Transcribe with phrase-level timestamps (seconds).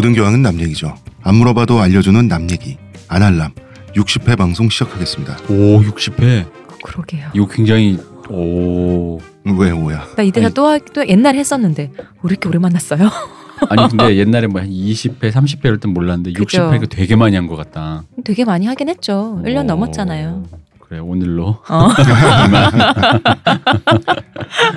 [0.00, 0.94] 모든 교양은 남 얘기죠.
[1.22, 2.78] 안 물어봐도 알려주는 남 얘기.
[3.08, 3.50] 아날람
[3.94, 5.36] 60회 방송 시작하겠습니다.
[5.50, 6.46] 오 60회.
[6.82, 7.28] 그러게요.
[7.34, 7.98] 이거 굉장히
[8.30, 10.06] 오왜 뭐야?
[10.16, 10.54] 나이 대사 아니.
[10.54, 13.10] 또, 하- 또 옛날에 했었는데 왜 이렇게 오래 만났어요?
[13.68, 16.70] 아니 근데 옛날에 뭐 한 20회 30회 이럴 땐 몰랐는데 그죠.
[16.70, 18.04] 60회가 되게 많이 한 것 같다.
[18.24, 19.38] 되게 많이 하긴 했죠.
[19.44, 19.62] 1년 오.
[19.64, 20.44] 넘었잖아요.
[20.90, 21.88] 그래 오늘로 어.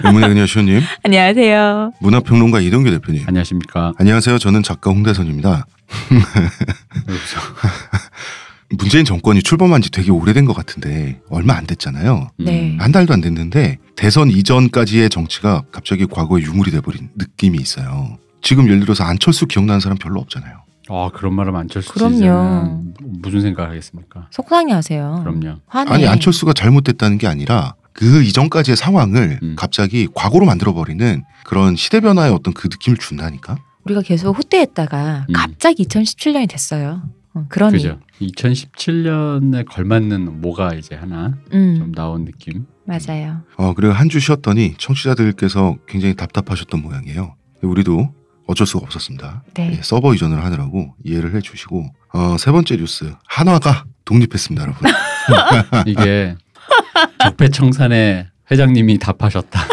[0.06, 1.94] 의문의 그녀 시호님, 안녕하세요.
[2.02, 3.24] 문화평론가 이동규 대표님.
[3.28, 3.94] 안녕하십니까.
[3.98, 4.38] 안녕하세요.
[4.38, 5.66] 저는 작가 홍대선입니다.
[8.78, 12.30] 문재인 정권이 출범한 지 되게 오래된 것 같은데 얼마 안 됐잖아요.
[12.38, 12.78] 네.
[12.80, 18.20] 한 달도 안 됐는데 대선 이전까지의 정치가 갑자기 과거에 유물이 돼버린 느낌이 있어요.
[18.44, 20.62] 지금 예를 들어서 안철수 기억나는 사람 별로 없잖아요.
[20.90, 22.82] 아 그런 말하면 안철수 그럼요.
[23.00, 24.28] 무슨 생각하겠습니까?
[24.32, 25.22] 속상해하세요.
[25.24, 25.60] 그럼요.
[25.68, 25.92] 화내.
[25.92, 29.56] 아니 안철수가 잘못됐다는 게 아니라 그 이전까지의 상황을 음.
[29.58, 33.58] 갑자기 과거로 만들어버리는 그런 시대 변화의 어떤 그 느낌을 준다니까.
[33.86, 35.34] 우리가 계속 후퇴했다가 음.
[35.34, 37.04] 갑자기 2017년이 됐어요.
[37.34, 37.74] 어, 그러니.
[37.78, 38.00] 그죠.
[38.22, 42.66] 2017년에 걸맞는 뭐가 이제 하나 음, 좀 나온 느낌.
[42.86, 43.42] 맞아요.
[43.58, 47.36] 어 그리고 한 주 쉬었더니 청취자들께서 굉장히 답답하셨던 모양이에요.
[47.62, 48.14] 우리도
[48.54, 49.44] 어쩔 수가 없었습니다.
[49.56, 49.76] 네.
[49.78, 54.90] 예, 서버 이전을 하느라고 이해를 해주시고 어, 세 번째 뉴스 한화가 독립했습니다, 여러분.
[55.86, 56.36] 이게
[57.20, 59.62] 적폐청산의 회장님이 답하셨다.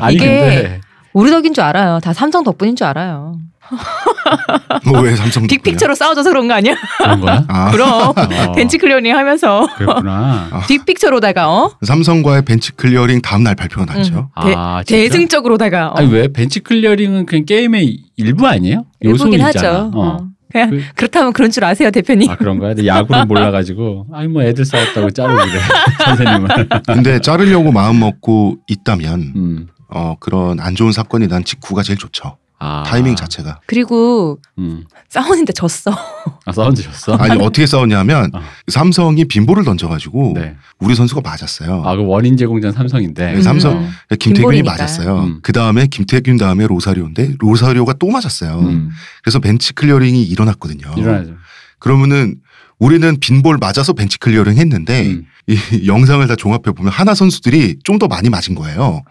[0.00, 0.80] 아니 이게 근데
[1.12, 1.98] 우리 덕인 줄 알아요.
[2.00, 3.34] 다 삼성 덕분인 줄 알아요.
[4.86, 6.74] 뭐 왜 삼성 빅픽처로 싸워줘서 그런 거 아니야?
[6.98, 7.44] 그런 거야?
[7.48, 10.48] 아, 그럼 어, 벤치 클리어링 하면서 그랬구나.
[10.50, 10.60] 아.
[10.68, 11.72] 빅픽처로다가 어?
[11.82, 14.30] 삼성과의 벤치 클리어링 다음 날 발표가 났죠.
[14.42, 14.82] 대- 아?
[14.86, 15.94] 대승적으로다가 어.
[15.98, 18.84] 아니 왜 벤치 클리어링은 그냥 게임의 일부 아니에요?
[19.00, 19.68] 일부긴 요소이잖아.
[19.84, 19.90] 하죠.
[19.94, 20.06] 어.
[20.06, 20.26] 어.
[20.52, 22.28] 그냥 그- 그렇다면 그런 줄 아세요, 대표님.
[22.30, 22.74] 아 그런 거야?
[22.84, 25.60] 야구를 몰라가지고 아니 뭐 애들 싸웠다고 자르고 그래
[26.04, 26.48] 선생님은.
[26.86, 29.66] 근데 자르려고 마음 먹고 있다면 음.
[29.92, 32.36] 어, 그런 안 좋은 사건이 난 직후가 제일 좋죠.
[32.62, 32.82] 아.
[32.86, 33.60] 타이밍 자체가.
[33.66, 34.84] 그리고 음.
[35.08, 35.90] 싸우는데 졌어.
[36.44, 37.14] 아 싸웠는데 졌어?
[37.16, 38.40] 아니 어떻게 싸웠냐면 어.
[38.68, 40.56] 삼성이 빈볼을 던져가지고 네.
[40.78, 41.82] 우리 선수가 맞았어요.
[41.84, 43.32] 아 그 원인 제공자는 삼성인데.
[43.32, 43.78] 네, 삼성.
[43.78, 43.90] 음.
[44.10, 44.70] 김태균이 빈볼이니까.
[44.72, 45.18] 맞았어요.
[45.20, 45.40] 음.
[45.42, 48.58] 그 다음에 김태균 다음에 로사리오인데 로사리오가 또 맞았어요.
[48.60, 48.90] 음.
[49.22, 50.92] 그래서 벤치 클리어링이 일어났거든요.
[50.96, 51.32] 일어나죠.
[51.78, 52.36] 그러면은
[52.78, 55.26] 우리는 빈볼 맞아서 벤치 클리어링 했는데 음.
[55.46, 55.56] 이
[55.86, 59.02] 영상을 다 종합해 보면 한화 선수들이 좀 더 많이 맞은 거예요.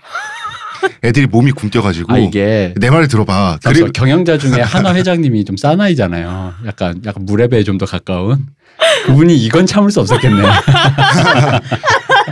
[1.03, 3.59] 애들이 몸이 굶겨가지고 아 이게 내 말을 들어봐.
[3.63, 6.53] 그리고 경영자 중에 한화 회장님이 좀 사나이잖아요.
[6.65, 8.47] 약간 약간 무뢰배에 좀 더 가까운.
[9.05, 10.41] 그분이 이건 참을 수 없었겠네.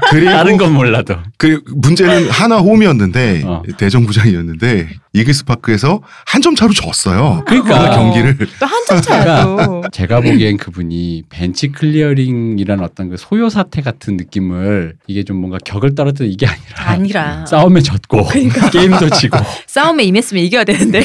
[0.09, 1.15] 그리고 다른 건 몰라도.
[1.37, 3.61] 그 문제는 한화 홈이었는데 어.
[3.77, 7.43] 대전구장이었는데 이글스 파크에서 한 점 차로 졌어요.
[7.45, 7.89] 그러니까.
[7.89, 9.81] 그 경기를 또 한 점 차야 또.
[9.91, 15.95] 제가 보기엔 그분이 벤치 클리어링이란 어떤 그 소요 사태 같은 느낌을 이게 좀 뭔가 격을
[15.95, 18.27] 떨어뜨려 이게 아니라 아니라 싸움에 졌고
[18.71, 21.01] 게임도 지고 싸움에 임했으면 이겨야 되는데.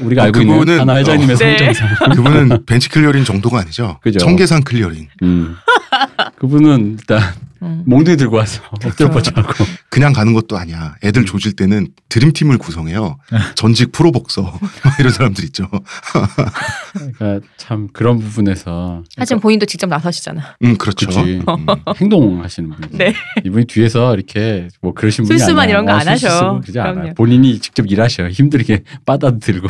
[0.00, 1.38] 우리가 알고 있는 그분은- 한화 회장님의 어.
[1.38, 1.58] 네.
[1.74, 2.08] 성정상.
[2.16, 3.98] 그분은 벤치 클리어링 정도가 아니죠.
[4.02, 4.18] 그죠.
[4.24, 5.08] 청계산 클리어링.
[5.22, 5.56] 음.
[6.38, 7.20] 그분은 일단
[7.62, 7.82] 음.
[7.86, 9.52] 몽둥이 들고 와서 엎드려 뻗쳐하고
[9.88, 10.96] 그냥 가는 것도 아니야.
[11.02, 11.26] 애들 음.
[11.26, 13.16] 조질 때는 드림팀을 구성해요.
[13.54, 14.60] 전직 프로 복서 막
[15.00, 15.68] 이런 사람들 있죠.
[17.16, 20.56] 그러니까 참 그런 부분에서 하지만 본인도 직접 나서시잖아.
[20.62, 21.06] 음 그렇죠.
[21.06, 21.18] 그치.
[21.20, 21.44] 음.
[21.96, 22.98] 행동하시는 분.
[22.98, 23.14] 네.
[23.44, 25.68] 이분이 뒤에서 이렇게 뭐 그러신 분이 술수만.
[25.70, 26.60] 이런 거안 술 하셔.
[26.60, 26.94] 그러지 않아요.
[26.94, 27.14] 그럼요.
[27.14, 28.28] 본인이 직접 일하셔.
[28.28, 29.68] 힘들게 빠다도 들고.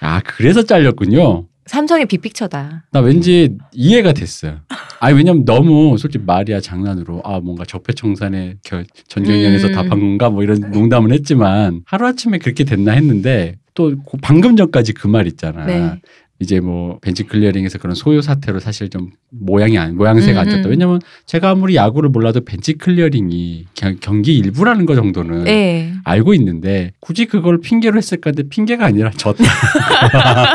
[0.00, 1.46] 아 그래서 잘렸군요.
[1.72, 2.84] 삼성의 빅픽처다.
[2.92, 4.58] 나 왠지 이해가 됐어요.
[5.00, 9.72] 아니 왜냐면 너무 솔직히 말이야 장난으로 아 뭔가 적폐청산의 겨- 전경련에서 음.
[9.72, 15.08] 답한 건가 뭐 이런 농담은 했지만 하루 아침에 그렇게 됐나 했는데 또그 방금 전까지 그
[15.08, 15.64] 말 있잖아.
[15.64, 15.98] 네.
[16.42, 20.68] 이제 뭐 벤치 클리어링에서 그런 소요 사태로 사실 좀 모양이 안 모양새가 안 음, 좋다.
[20.68, 20.70] 음.
[20.72, 25.92] 왜냐면 제가 아무리 야구를 몰라도 벤치 클리어링이 경- 경기 일부라는 거 정도는 네.
[26.04, 29.42] 알고 있는데 굳이 그걸 핑계로 했을까 근데 핑계가 아니라 졌다.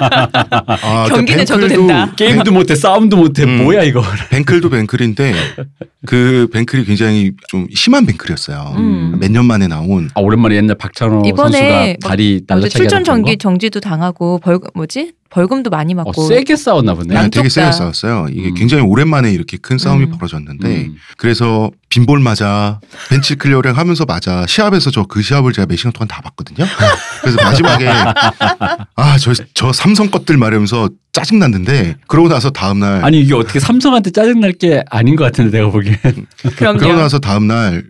[0.83, 2.11] 아, 경기는 져도 벤클도- 된다.
[2.15, 3.63] 게임도 못해 싸움도 못해 음.
[3.63, 4.01] 뭐야 이거.
[4.29, 5.33] 벤클도 벤클인데
[6.05, 8.73] 그 벤클이 굉장히 좀 심한 벤클이었어요.
[8.77, 9.17] 음.
[9.19, 11.57] 몇년 만에 나온 아 오랜만에 옛날 박찬호 이번에
[11.97, 13.37] 선수가 다리 뭐지, 날라차기 출전 정지 거?
[13.37, 16.27] 정지도 당하고 벌금 뭐지 벌금도 많이 어, 맞고.
[16.27, 17.15] 세게 싸웠나 보네.
[17.15, 17.71] 아, 양쪽 되게 세게 다.
[17.71, 18.27] 싸웠어요.
[18.31, 18.53] 이게 음.
[18.55, 20.11] 굉장히 오랜만에 이렇게 큰 싸움이 음.
[20.11, 20.95] 벌어졌는데 음.
[21.17, 22.79] 그래서 빈볼 맞아
[23.09, 26.65] 벤치 클리어링 하면서 맞아 시합에서 저 그 시합을 제가 몇 시간 동안 다 봤거든요.
[27.21, 27.87] 그래서 마지막에
[28.95, 34.11] 아 저저 삼성 것들 말하면서 짜증 났는데 그러고 나서 다음 날 아니 이게 어떻게 삼성한테
[34.11, 35.97] 짜증 날 게 아닌 것 같은데 내가 보기엔.
[36.57, 37.83] 그러고 나서 다음 날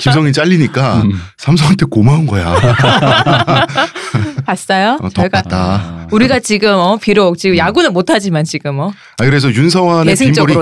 [0.00, 1.12] 김성이 잘리니까 음.
[1.38, 2.54] 삼성한테 고마운 거야.
[4.44, 4.98] 봤어요?
[5.00, 6.06] 어, 저희가 덕 봤다.
[6.12, 7.58] 우리가 지금 어 비록 지금 음.
[7.58, 10.54] 야구는 못하지만 지금 어 아 그래서 윤서환의 빈볼이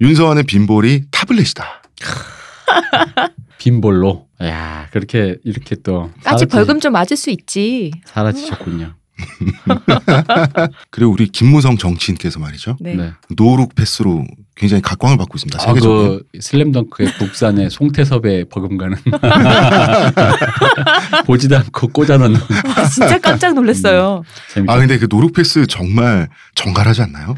[0.00, 1.81] 윤서환의 빈볼이 타블렛이다.
[3.58, 4.26] 빈볼로.
[4.42, 7.92] 야 그렇게 이렇게 또 까지 사라지- 벌금 좀 맞을 수 있지.
[8.06, 8.94] 사라지셨군요.
[10.90, 12.76] 그리고 우리 김무성 정치인께서 말이죠.
[12.80, 12.96] 네.
[12.96, 13.12] 네.
[13.36, 14.24] 노룩 패스로
[14.56, 15.62] 굉장히 각광을 받고 있습니다.
[15.62, 16.22] 아, 세계적으로.
[16.32, 18.98] 그 슬램덩크의 국산의 송태섭의 버금가는
[21.26, 22.40] 보지도 않고 꽂아놓는
[22.76, 24.22] 와, 진짜 깜짝 놀랐어요.
[24.52, 24.72] 재밌죠.
[24.72, 27.34] 아 근데 그 노룩 패스 정말 정갈하지 않나요?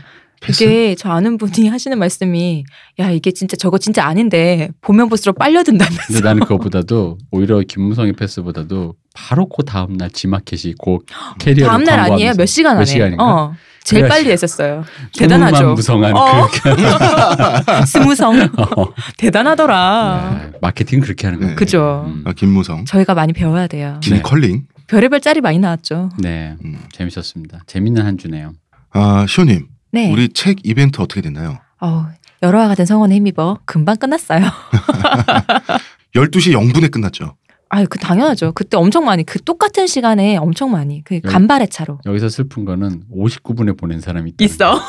[0.49, 2.65] 이게 저 아는 분이 하시는 말씀이
[2.99, 6.03] 야 이게 진짜 저거 진짜 아닌데 보면 볼수록 빨려든다면서.
[6.07, 10.99] 근데 나는 그거보다도 오히려 김무성의 패스보다도 바로 그 다음 날 지마켓이 그
[11.39, 12.33] 캐리어 다음 날 아니에요?
[12.37, 12.87] 몇 시간 몇 안에.
[12.87, 13.25] 시간인가?
[13.25, 13.55] 어.
[13.85, 14.83] 제일 빨리 했었어요.
[15.19, 15.77] 대단하죠.
[15.77, 16.49] 소문만무성한 어.
[16.51, 18.87] 그 스무성 어.
[19.19, 19.75] 대단하더라.
[19.77, 21.51] 야, 마케팅 그렇게 하는 거예요.
[21.51, 21.55] 네.
[21.57, 22.05] 그죠.
[22.09, 22.23] 음.
[22.27, 24.01] 아, 김무성, 저희가 많이 배워야 돼요.
[24.03, 24.65] 김컬링.
[24.87, 26.09] 별의별 짤이 많이 나왔죠.
[26.19, 26.79] 네, 음.
[26.93, 27.61] 재밌었습니다.
[27.67, 28.53] 재밌는 한 주네요.
[28.93, 30.11] 아 시호님, 네.
[30.13, 31.59] 우리 책 이벤트 어떻게 됐나요?
[31.81, 32.07] 어,
[32.43, 34.41] 여러와 같은 성원에 힘입어 금방 끝났어요.
[36.15, 37.37] 12시 0분에 끝났죠.
[37.71, 38.53] 아유, 그 당연하죠.
[38.53, 43.77] 그때 엄청 많이 그 똑같은 시간에 엄청 많이 그 간발의 차로 여기서 슬픈 거는 59분에
[43.77, 44.45] 보낸 사람이 있다.
[44.45, 44.81] 있어.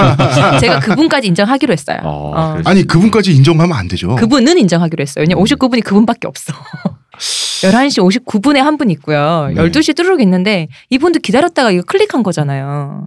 [0.60, 1.98] 제가 그분까지 인정하기로 했어요.
[2.02, 2.60] 어, 어.
[2.64, 4.14] 아니 그분까지 인정하면 안 되죠.
[4.16, 5.22] 그분은 인정하기로 했어요.
[5.22, 5.44] 왜냐면 음.
[5.44, 6.54] 59분이 그분밖에 없어.
[7.18, 9.50] 11시 59분에 한 분 있고요.
[9.54, 9.62] 네.
[9.62, 13.06] 12시 뚜루룩 있는데 이분도 기다렸다가 이거 클릭한 거잖아요.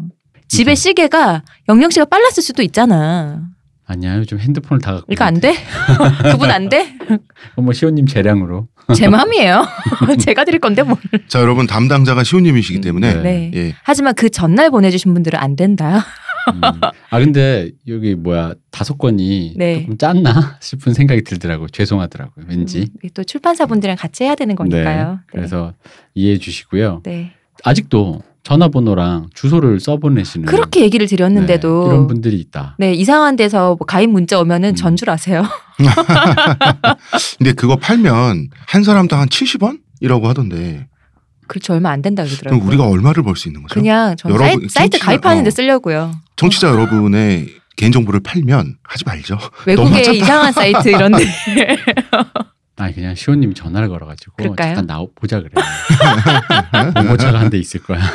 [0.53, 0.75] 집에 음.
[0.75, 3.41] 시계가 영영 씨가 빨랐을 수도 있잖아.
[3.85, 5.39] 아니야 요즘 핸드폰을 다 갖고 이거 안.
[5.39, 5.53] 돼?
[6.31, 6.95] 그분 안 돼?
[7.57, 8.67] 뭐 시호님 재량으로.
[8.95, 9.65] 제 마음이에요.
[10.19, 10.97] 제가 드릴 건데 뭘.
[11.27, 13.51] 자 여러분 담당자가 시호님이시기 때문에 네.
[13.55, 13.75] 예.
[13.83, 16.05] 하지만 그 전날 보내주신 분들은 안 된다.
[16.53, 16.61] 음.
[17.09, 19.81] 아 근데 여기 뭐야 다섯 건이 네.
[19.81, 21.63] 조금 짰나 싶은 생각이 들더라고.
[21.63, 22.45] 요 죄송하더라고요.
[22.47, 22.89] 왠지.
[23.03, 25.11] 음, 또 출판사 분들이랑 같이 해야 되는 거니까요.
[25.13, 25.17] 네.
[25.27, 25.73] 그래서
[26.13, 27.01] 이해해 주시고요.
[27.03, 27.31] 네.
[27.63, 32.75] 아직도 전화번호랑 주소를 써보내시는 그렇게 얘기를 드렸는데도 네, 이런 분들이 있다.
[32.77, 34.75] 네 이상한 데서 뭐 가입 문자 오면은 음.
[34.75, 35.43] 전줄 아세요.
[37.37, 40.87] 근데 그거 팔면 한 사람당 한 70원이라고 하던데
[41.47, 42.59] 그렇죠 얼마 안 된다 그러더라고요.
[42.59, 43.73] 그럼 우리가 얼마를 벌 수 있는 거죠?
[43.75, 45.51] 그냥 전 여러분, 사이, 트 정치자- 가입하는 데 어.
[45.51, 46.11] 쓰려고요.
[46.35, 47.47] 청취자 여러분의
[47.77, 49.37] 개인정보를 팔면 하지 말죠.
[49.65, 51.25] 외국의 이상한 사이트 이런데
[52.75, 54.69] 아니 그냥 시호님이 전화를 걸어가지고 그럴까요?
[54.69, 55.51] 잠깐 나오 보자 그래.
[56.95, 57.99] 봉고차가 한 대 있을 거야.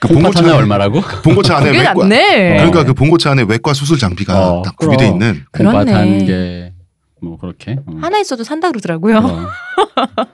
[0.00, 1.00] 그 콩팥 봉고차 하나 안에- 얼마라고?
[1.22, 2.56] 봉고차 안에 그게 외과 낫네.
[2.58, 5.12] 그러니까 그 봉고차 안에 외과 수술 장비가 어, 딱 구비돼 그럼.
[5.14, 5.92] 있는 그렇네.
[5.92, 7.76] 한개뭐 그렇게.
[7.86, 7.96] 어.
[8.02, 9.22] 하나 있어도 산다 그러더라고요.
[9.22, 9.46] 그럼.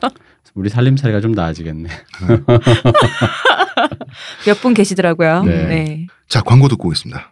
[0.54, 1.88] 우리 살림살이가 좀 나아지겠네.
[4.46, 5.44] 몇 분 계시더라고요.
[5.44, 5.66] 네.
[5.66, 6.06] 네.
[6.28, 7.31] 자 광고 듣고 오겠습니다.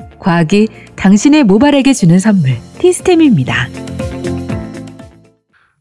[0.21, 3.67] 과학이 당신의 모발에게 주는 선물 티스템입니다.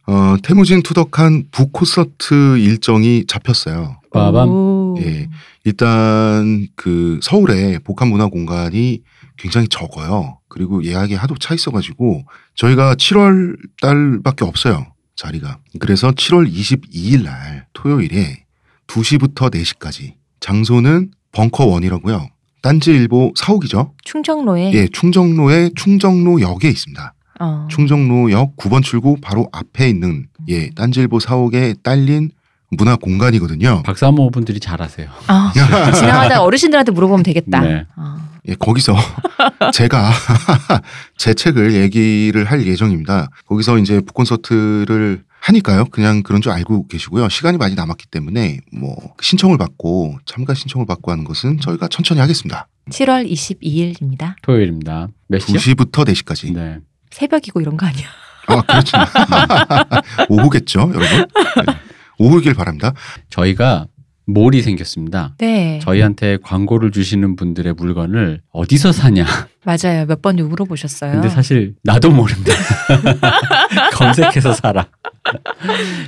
[0.06, 4.00] 어, 태무진 투덕한 북콘서트 일정이 잡혔어요.
[4.12, 4.48] 빠밤.
[4.48, 4.96] 오.
[5.02, 5.28] 예.
[5.64, 9.02] 일단 그 서울에 복합문화공간이
[9.36, 10.38] 굉장히 적어요.
[10.48, 12.24] 그리고 예약이 하도 차 있어가지고
[12.56, 14.86] 저희가 7월 달밖에 없어요.
[15.16, 15.58] 자리가.
[15.78, 18.44] 그래서 7월 22일 날 토요일에
[18.86, 22.26] 2시부터 4시까지 장소는 벙커 원이라고요.
[22.62, 23.94] 딴지일보 사옥이죠.
[24.04, 27.14] 충정로에 예, 충정로의 충정로역에 있습니다.
[27.40, 27.66] 어.
[27.70, 32.30] 충정로역 9번 출구 바로 앞에 있는 예, 딴지일보 사옥에 딸린
[32.70, 33.82] 문화 공간이거든요.
[33.84, 35.08] 박사모 분들이 잘하세요.
[35.26, 35.52] 아,
[35.94, 37.60] 지나가다 어르신들한테 물어보면 되겠다.
[37.60, 37.86] 네.
[37.96, 38.16] 어.
[38.48, 38.94] 예, 거기서
[39.72, 40.10] 제가
[41.16, 43.28] 제 책을 얘기를 할 예정입니다.
[43.46, 45.86] 거기서 이제 북콘서트를 하니까요.
[45.86, 47.28] 그냥 그런 줄 알고 계시고요.
[47.28, 52.68] 시간이 많이 남았기 때문에 뭐 신청을 받고 참가 신청을 받고 하는 것은 저희가 천천히 하겠습니다.
[52.90, 54.34] 7월 22일입니다.
[54.42, 55.08] 토요일입니다.
[55.28, 55.56] 몇 시요?
[55.58, 56.52] 2시부터 4시까지.
[56.54, 56.78] 네.
[57.10, 58.06] 새벽이고 이런 거 아니야?
[58.46, 58.96] 아, 그렇죠.
[60.28, 61.08] 오후겠죠, 여러분.
[61.08, 61.74] 네.
[62.18, 62.92] 오후길 바랍니다.
[63.30, 63.86] 저희가
[64.32, 65.34] 몰이 생겼습니다.
[65.38, 65.78] 네.
[65.82, 69.24] 저희한테 광고를 주시는 분들의 물건을 어디서 사냐.
[69.64, 70.06] 맞아요.
[70.06, 71.12] 몇 번 물어보셨어요.
[71.12, 72.52] 근데 사실 나도 모른다.
[73.94, 74.86] 검색해서 사라.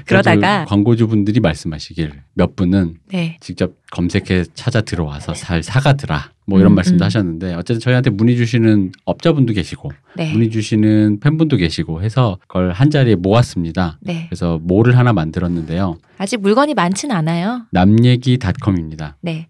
[0.06, 3.36] 그러다가 광고주분들이 말씀하시길 몇 분은 네.
[3.40, 6.30] 직접 검색해 찾아 들어와서 살 사가더라.
[6.46, 7.06] 뭐 이런 음, 말씀도 음.
[7.06, 10.32] 하셨는데 어쨌든 저희한테 문의 주시는 업자분도 계시고 네.
[10.32, 13.98] 문의 주시는 팬분도 계시고 해서 그걸 한 자리에 모았습니다.
[14.00, 14.26] 네.
[14.28, 15.98] 그래서 몰을 하나 만들었는데요.
[16.18, 17.66] 아직 물건이 많진 않아요.
[17.70, 19.18] 남얘기닷컴입니다.
[19.20, 19.48] 네.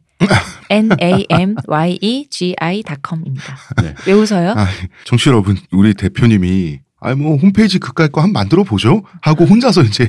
[0.70, 3.56] N A M Y E G I.com입니다.
[3.82, 3.94] 네.
[4.06, 4.50] 왜 웃어요?
[4.50, 4.66] 아,
[5.04, 10.08] 정치 여러분, 우리 대표님이 아니 뭐 홈페이지 그까이 거 한번 만들어 보죠 하고 혼자서 이제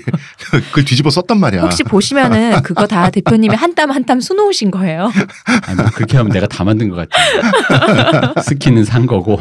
[0.52, 1.62] 그걸 뒤집어 썼단 말이야.
[1.62, 5.12] 혹시 보시면은 그거 다 대표님이 한 땀 한 땀 수놓으신 거예요?
[5.66, 8.42] 아니, 뭐 그렇게 하면 내가 다 만든 것 같아.
[8.42, 9.40] 스키는 산 거고.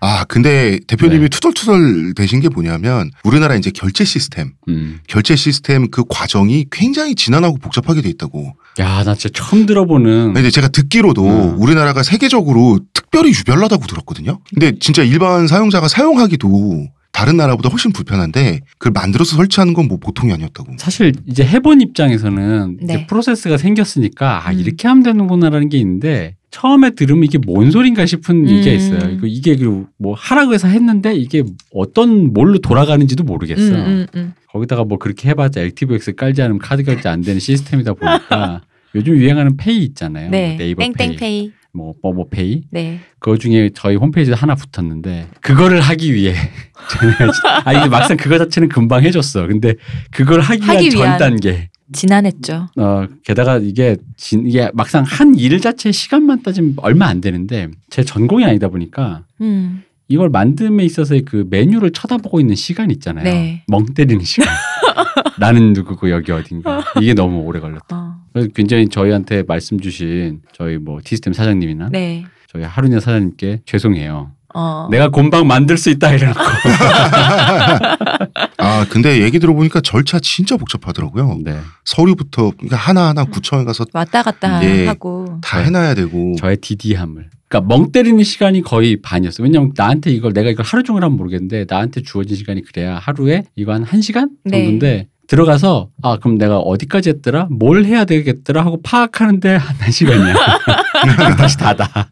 [0.00, 1.28] 아 근데 대표님이 네.
[1.28, 5.00] 투덜투덜 되신 게 뭐냐면 우리나라 이제 결제 시스템, 음.
[5.08, 8.54] 결제 시스템 그 과정이 굉장히 지난하고 복잡하게 돼 있다고.
[8.80, 10.34] 야, 나 진짜 처음 들어보는.
[10.34, 11.54] 근데 제가 듣기로도 음.
[11.62, 14.40] 우리나라가 세계적으로 특별히 유별나다고 들었거든요.
[14.52, 20.32] 근데 진짜 일반 사용자가 사용하기도 다른 나라보다 훨씬 불편한데 그걸 만들어서 설치하는 건 뭐 보통이
[20.32, 20.72] 아니었다고.
[20.78, 23.06] 사실 이제 해본 입장에서는 이제 네.
[23.06, 24.58] 프로세스가 생겼으니까 아 음.
[24.58, 28.62] 이렇게 하면 되는구나라는 게 있는데 처음에 들으면 이게 뭔 소린가 싶은 음.
[28.62, 29.10] 게 있어요.
[29.10, 33.74] 이거 이게 그 뭐 하라고 해서 했는데 이게 어떤 뭘로 돌아가는지도 모르겠어.
[33.74, 34.32] 음, 음, 음.
[34.48, 38.62] 거기다가 뭐 그렇게 해봤자 액티브엑스 깔지 않으면 카드 결제 안 되는 시스템이다 보니까
[38.94, 40.30] 요즘 유행하는 페이 있잖아요.
[40.30, 40.48] 네.
[40.50, 41.52] 뭐 네이버 페이, 땡땡페이.
[41.74, 42.62] 뭐 뽀뽀페이.
[42.70, 43.00] 네.
[43.18, 46.34] 그 중에 저희 홈페이지에 하나 붙었는데 그거를 하기 위해
[47.64, 49.46] 아 이게 막상 그거 자체는 금방 해줬어.
[49.46, 49.74] 근데
[50.10, 51.18] 그걸 하기 위한 하기 전.
[51.18, 51.68] 단계.
[51.92, 52.68] 지난했죠.
[52.78, 58.02] 어 게다가 이게 진, 이게 막상 한 일 자체 시간만 따지면 얼마 안 되는데 제
[58.02, 59.82] 전공이 아니다 보니까 음.
[60.08, 63.24] 이걸 만듦에 있어서의 그 메뉴를 쳐다보고 있는 시간 있잖아요.
[63.24, 63.64] 네.
[63.68, 64.48] 멍 때리는 시간.
[65.40, 66.84] 나는 누구고 여기 어딘가.
[67.00, 67.96] 이게 너무 오래 걸렸다.
[67.96, 68.23] 어.
[68.34, 72.24] 그래서 굉장히 저희한테 말씀 주신 저희 뭐 티스템 사장님이나 네.
[72.52, 74.32] 저희 하루냐 사장님께 죄송해요.
[74.56, 74.88] 어.
[74.90, 76.40] 내가 곰방 만들 수 있다 이래놓고.
[78.58, 81.38] 아 근데 얘기 들어보니까 절차 진짜 복잡하더라고요.
[81.44, 81.56] 네.
[81.84, 84.88] 서류부터 그러니까 하나하나 구청에 가서 왔다 갔다 예.
[84.88, 85.38] 하고.
[85.40, 86.34] 다 해놔야 되고.
[86.36, 87.30] 저의 디디함을.
[87.48, 89.42] 그러니까 멍 때리는 시간이 거의 반이었어.
[89.42, 93.44] 요 왜냐면 나한테 이걸 내가 이걸 하루 종일 하면 모르겠는데 나한테 주어진 시간이 그래야 하루에
[93.54, 94.58] 이거 한 1시간 네.
[94.58, 97.48] 정도인데 들어가서 아 그럼 내가 어디까지 했더라?
[97.50, 100.34] 뭘 해야 되겠더라 하고 파악하는데 한 1시간이야.
[101.30, 102.08] 그 다시 닫아.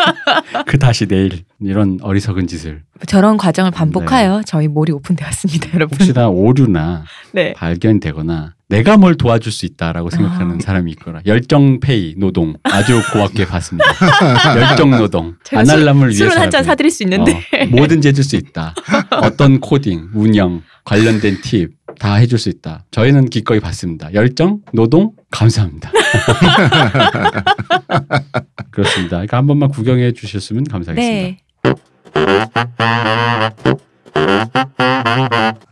[0.66, 5.96] 그 다시 내일 이런 어리석은 짓을 저런 과정을 반복하여 저희 몰이 오픈되었습니다, 여러분.
[5.98, 6.04] 네.
[6.04, 7.52] 혹시나 오류나 네.
[7.54, 10.58] 발견되거나 내가 뭘 도와줄 수 있다라고 생각하는 아.
[10.60, 13.86] 사람이 있거나 열정페이 노동 아주 고맙게 봤습니다.
[14.56, 17.32] 열정 노동 아날람을 위해서 한잔 사드릴 수 있는데.
[17.32, 18.74] 어, 뭐든지 해줄 수 있다.
[19.22, 22.86] 어떤 코딩, 운영 관련된 팁 다 해줄 수 있다.
[22.90, 24.12] 저희는 기꺼이 받습니다.
[24.14, 25.92] 열정, 노동 감사합니다.
[28.70, 29.16] 그렇습니다.
[29.16, 31.38] 그러니까 한 번만 구경해 주셨으면 감사하겠습니다.
[31.64, 31.74] 네.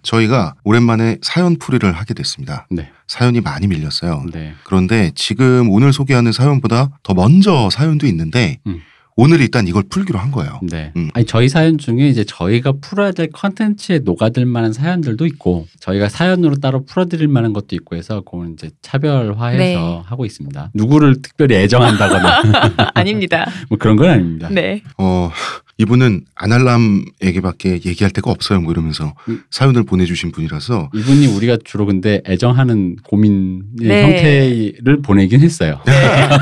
[0.03, 2.67] 저희가 오랜만에 사연 풀이를 하게 됐습니다.
[2.71, 4.25] 네, 사연이 많이 밀렸어요.
[4.33, 8.81] 네, 그런데 지금 오늘 소개하는 사연보다 더 먼저 사연도 있는데 음.
[9.21, 10.61] 오늘 일단 이걸 풀기로 한 거예요.
[10.63, 10.93] 네.
[10.97, 11.11] 음.
[11.13, 16.55] 아니 저희 사연 중에 이제 저희가 풀어야 될 컨텐츠에 녹아들 만한 사연들도 있고 저희가 사연으로
[16.61, 20.03] 따로 풀어드릴 만한 것도 있고 해서 그건 이제 차별화해서 네.
[20.05, 20.71] 하고 있습니다.
[20.73, 22.43] 누구를 특별히 애정한다거나
[22.95, 23.51] 아닙니다.
[23.69, 24.49] 뭐 그런 건 아닙니다.
[24.53, 24.83] 네.
[24.99, 25.33] 어,
[25.81, 28.61] 이분은 아날람에게밖에 얘기할 데가 없어요.
[28.61, 29.43] 뭐 이러면서 음.
[29.51, 34.03] 사연을 보내주신 분이라서 이분이 우리가 주로 근데 애정하는 고민의 네.
[34.03, 35.81] 형태를 보내긴 했어요.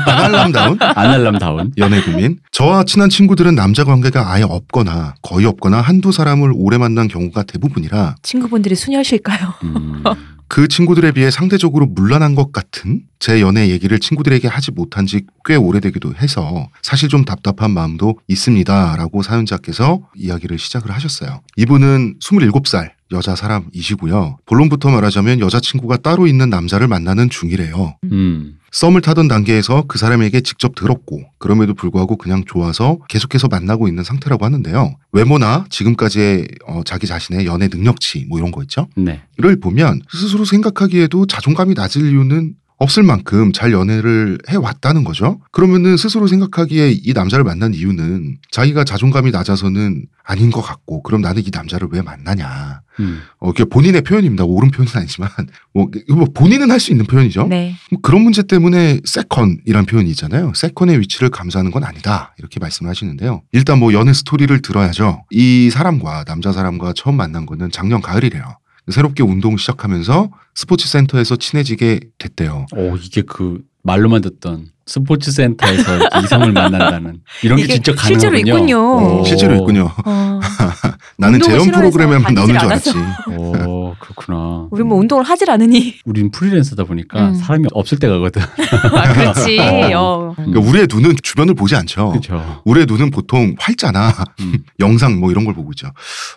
[0.07, 1.71] 아날람다운 아날람다운.
[1.77, 2.39] 연애 고민.
[2.51, 8.15] 저와 친한 친구들은 남자 관계가 아예 없거나 거의 없거나 한두 사람을 오래 만난 경우가 대부분이라
[8.23, 9.53] 친구분들이 순혈실까요?
[9.63, 10.03] 음,
[10.47, 15.55] 그 친구들에 비해 상대적으로 물란한 것 같은 제 연애 얘기를 친구들에게 하지 못한 지 꽤
[15.55, 21.41] 오래되기도 해서 사실 좀 답답한 마음도 있습니다 라고 사연자께서 이야기를 시작을 하셨어요.
[21.55, 24.37] 이분은 27살 여자 사람이시고요.
[24.45, 27.97] 본론부터 말하자면 여자친구가 따로 있는 남자를 만나는 중이래요.
[28.11, 34.03] 음, 썸을 타던 단계에서 그 사람에게 직접 들었고 그럼에도 불구하고 그냥 좋아서 계속해서 만나고 있는
[34.03, 34.95] 상태라고 하는데요.
[35.13, 38.87] 외모나 지금까지의 어, 자기 자신의 연애 능력치 뭐 이런 거 있죠.
[38.95, 39.21] 네.
[39.37, 45.41] 를 보면 스스로 생각하기에도 자존감이 낮을 이유는 없을 만큼 잘 연애를 해왔다는 거죠.
[45.51, 51.41] 그러면은 스스로 생각하기에 이 남자를 만난 이유는 자기가 자존감이 낮아서는 아닌 것 같고 그럼 나는
[51.43, 52.81] 이 남자를 왜 만나냐.
[52.99, 54.43] 음, 어, 그게 본인의 표현입니다.
[54.43, 55.29] 옳은 표현은 아니지만
[55.73, 57.47] 뭐, 이거 뭐 본인은 할 수 있는 표현이죠.
[57.47, 57.75] 네.
[57.91, 60.51] 뭐 그런 문제 때문에 세컨이란 표현이 있잖아요.
[60.55, 62.35] 세컨의 위치를 감수하는 건 아니다.
[62.37, 63.41] 이렇게 말씀을 하시는데요.
[63.51, 65.23] 일단 뭐 연애 스토리를 들어야죠.
[65.31, 68.43] 이 사람과 남자 사람과 처음 만난 거는 작년 가을이래요.
[68.89, 72.65] 새롭게 운동 시작하면서 스포츠 센터에서 친해지게 됐대요.
[72.75, 78.19] 오 이게 그 말로만 듣던 스포츠 센터에서 이성을 만난다는 이런 게 진짜 가능하군요.
[78.19, 79.19] 실제로 있군요.
[79.19, 79.23] 오.
[79.25, 79.91] 실제로 있군요.
[80.05, 80.39] 어,
[81.19, 82.93] 나는 싫어해서 프로그램에만 나오는 줄 알았지.
[83.37, 84.67] 오 그렇구나.
[84.71, 85.95] 우리 뭐 운동을 하질 않으니.
[86.05, 87.35] 우린 프리랜서다 보니까 음.
[87.35, 88.41] 사람이 없을 때 가 거든.
[88.95, 89.59] 아, 그렇지.
[89.93, 90.33] 어.
[90.37, 92.09] 그러니까 우리의 눈은 주변을 보지 않죠.
[92.11, 92.61] 그렇죠.
[92.63, 94.59] 우리의 눈은 보통 활자나 음.
[94.79, 95.89] 영상 뭐 이런 걸 보고 있죠.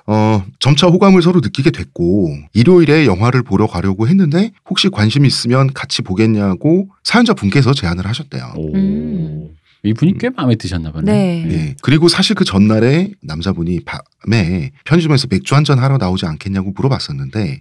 [0.07, 6.02] 어, 점차 호감을 서로 느끼게 됐고 일요일에 영화를 보러 가려고 했는데 혹시 관심 있으면 같이
[6.02, 8.52] 보겠냐고 사연자 분께서 제안을 하셨대 요.
[8.56, 8.75] 오.
[8.75, 9.50] 음.
[9.82, 11.11] 이분이 꽤 마음에 드셨나 보네.
[11.11, 11.52] 네.
[11.54, 11.75] 예.
[11.80, 17.61] 그리고 사실 그 전날에 남자분이 밤에 편의점에서 맥주 한 잔 하러 나오지 않겠냐고 물어봤었는데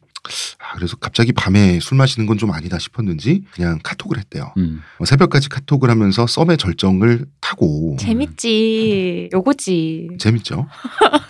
[0.59, 4.51] 아, 그래서 갑자기 밤에 술 마시는 건 좀 아니다 싶었는지 그냥 카톡을 했대요.
[4.57, 4.81] 음.
[4.97, 9.29] 어, 새벽까지 카톡을 하면서 썸의 절정을 타고 재밌지.
[9.33, 10.09] 요거지.
[10.19, 10.67] 재밌죠.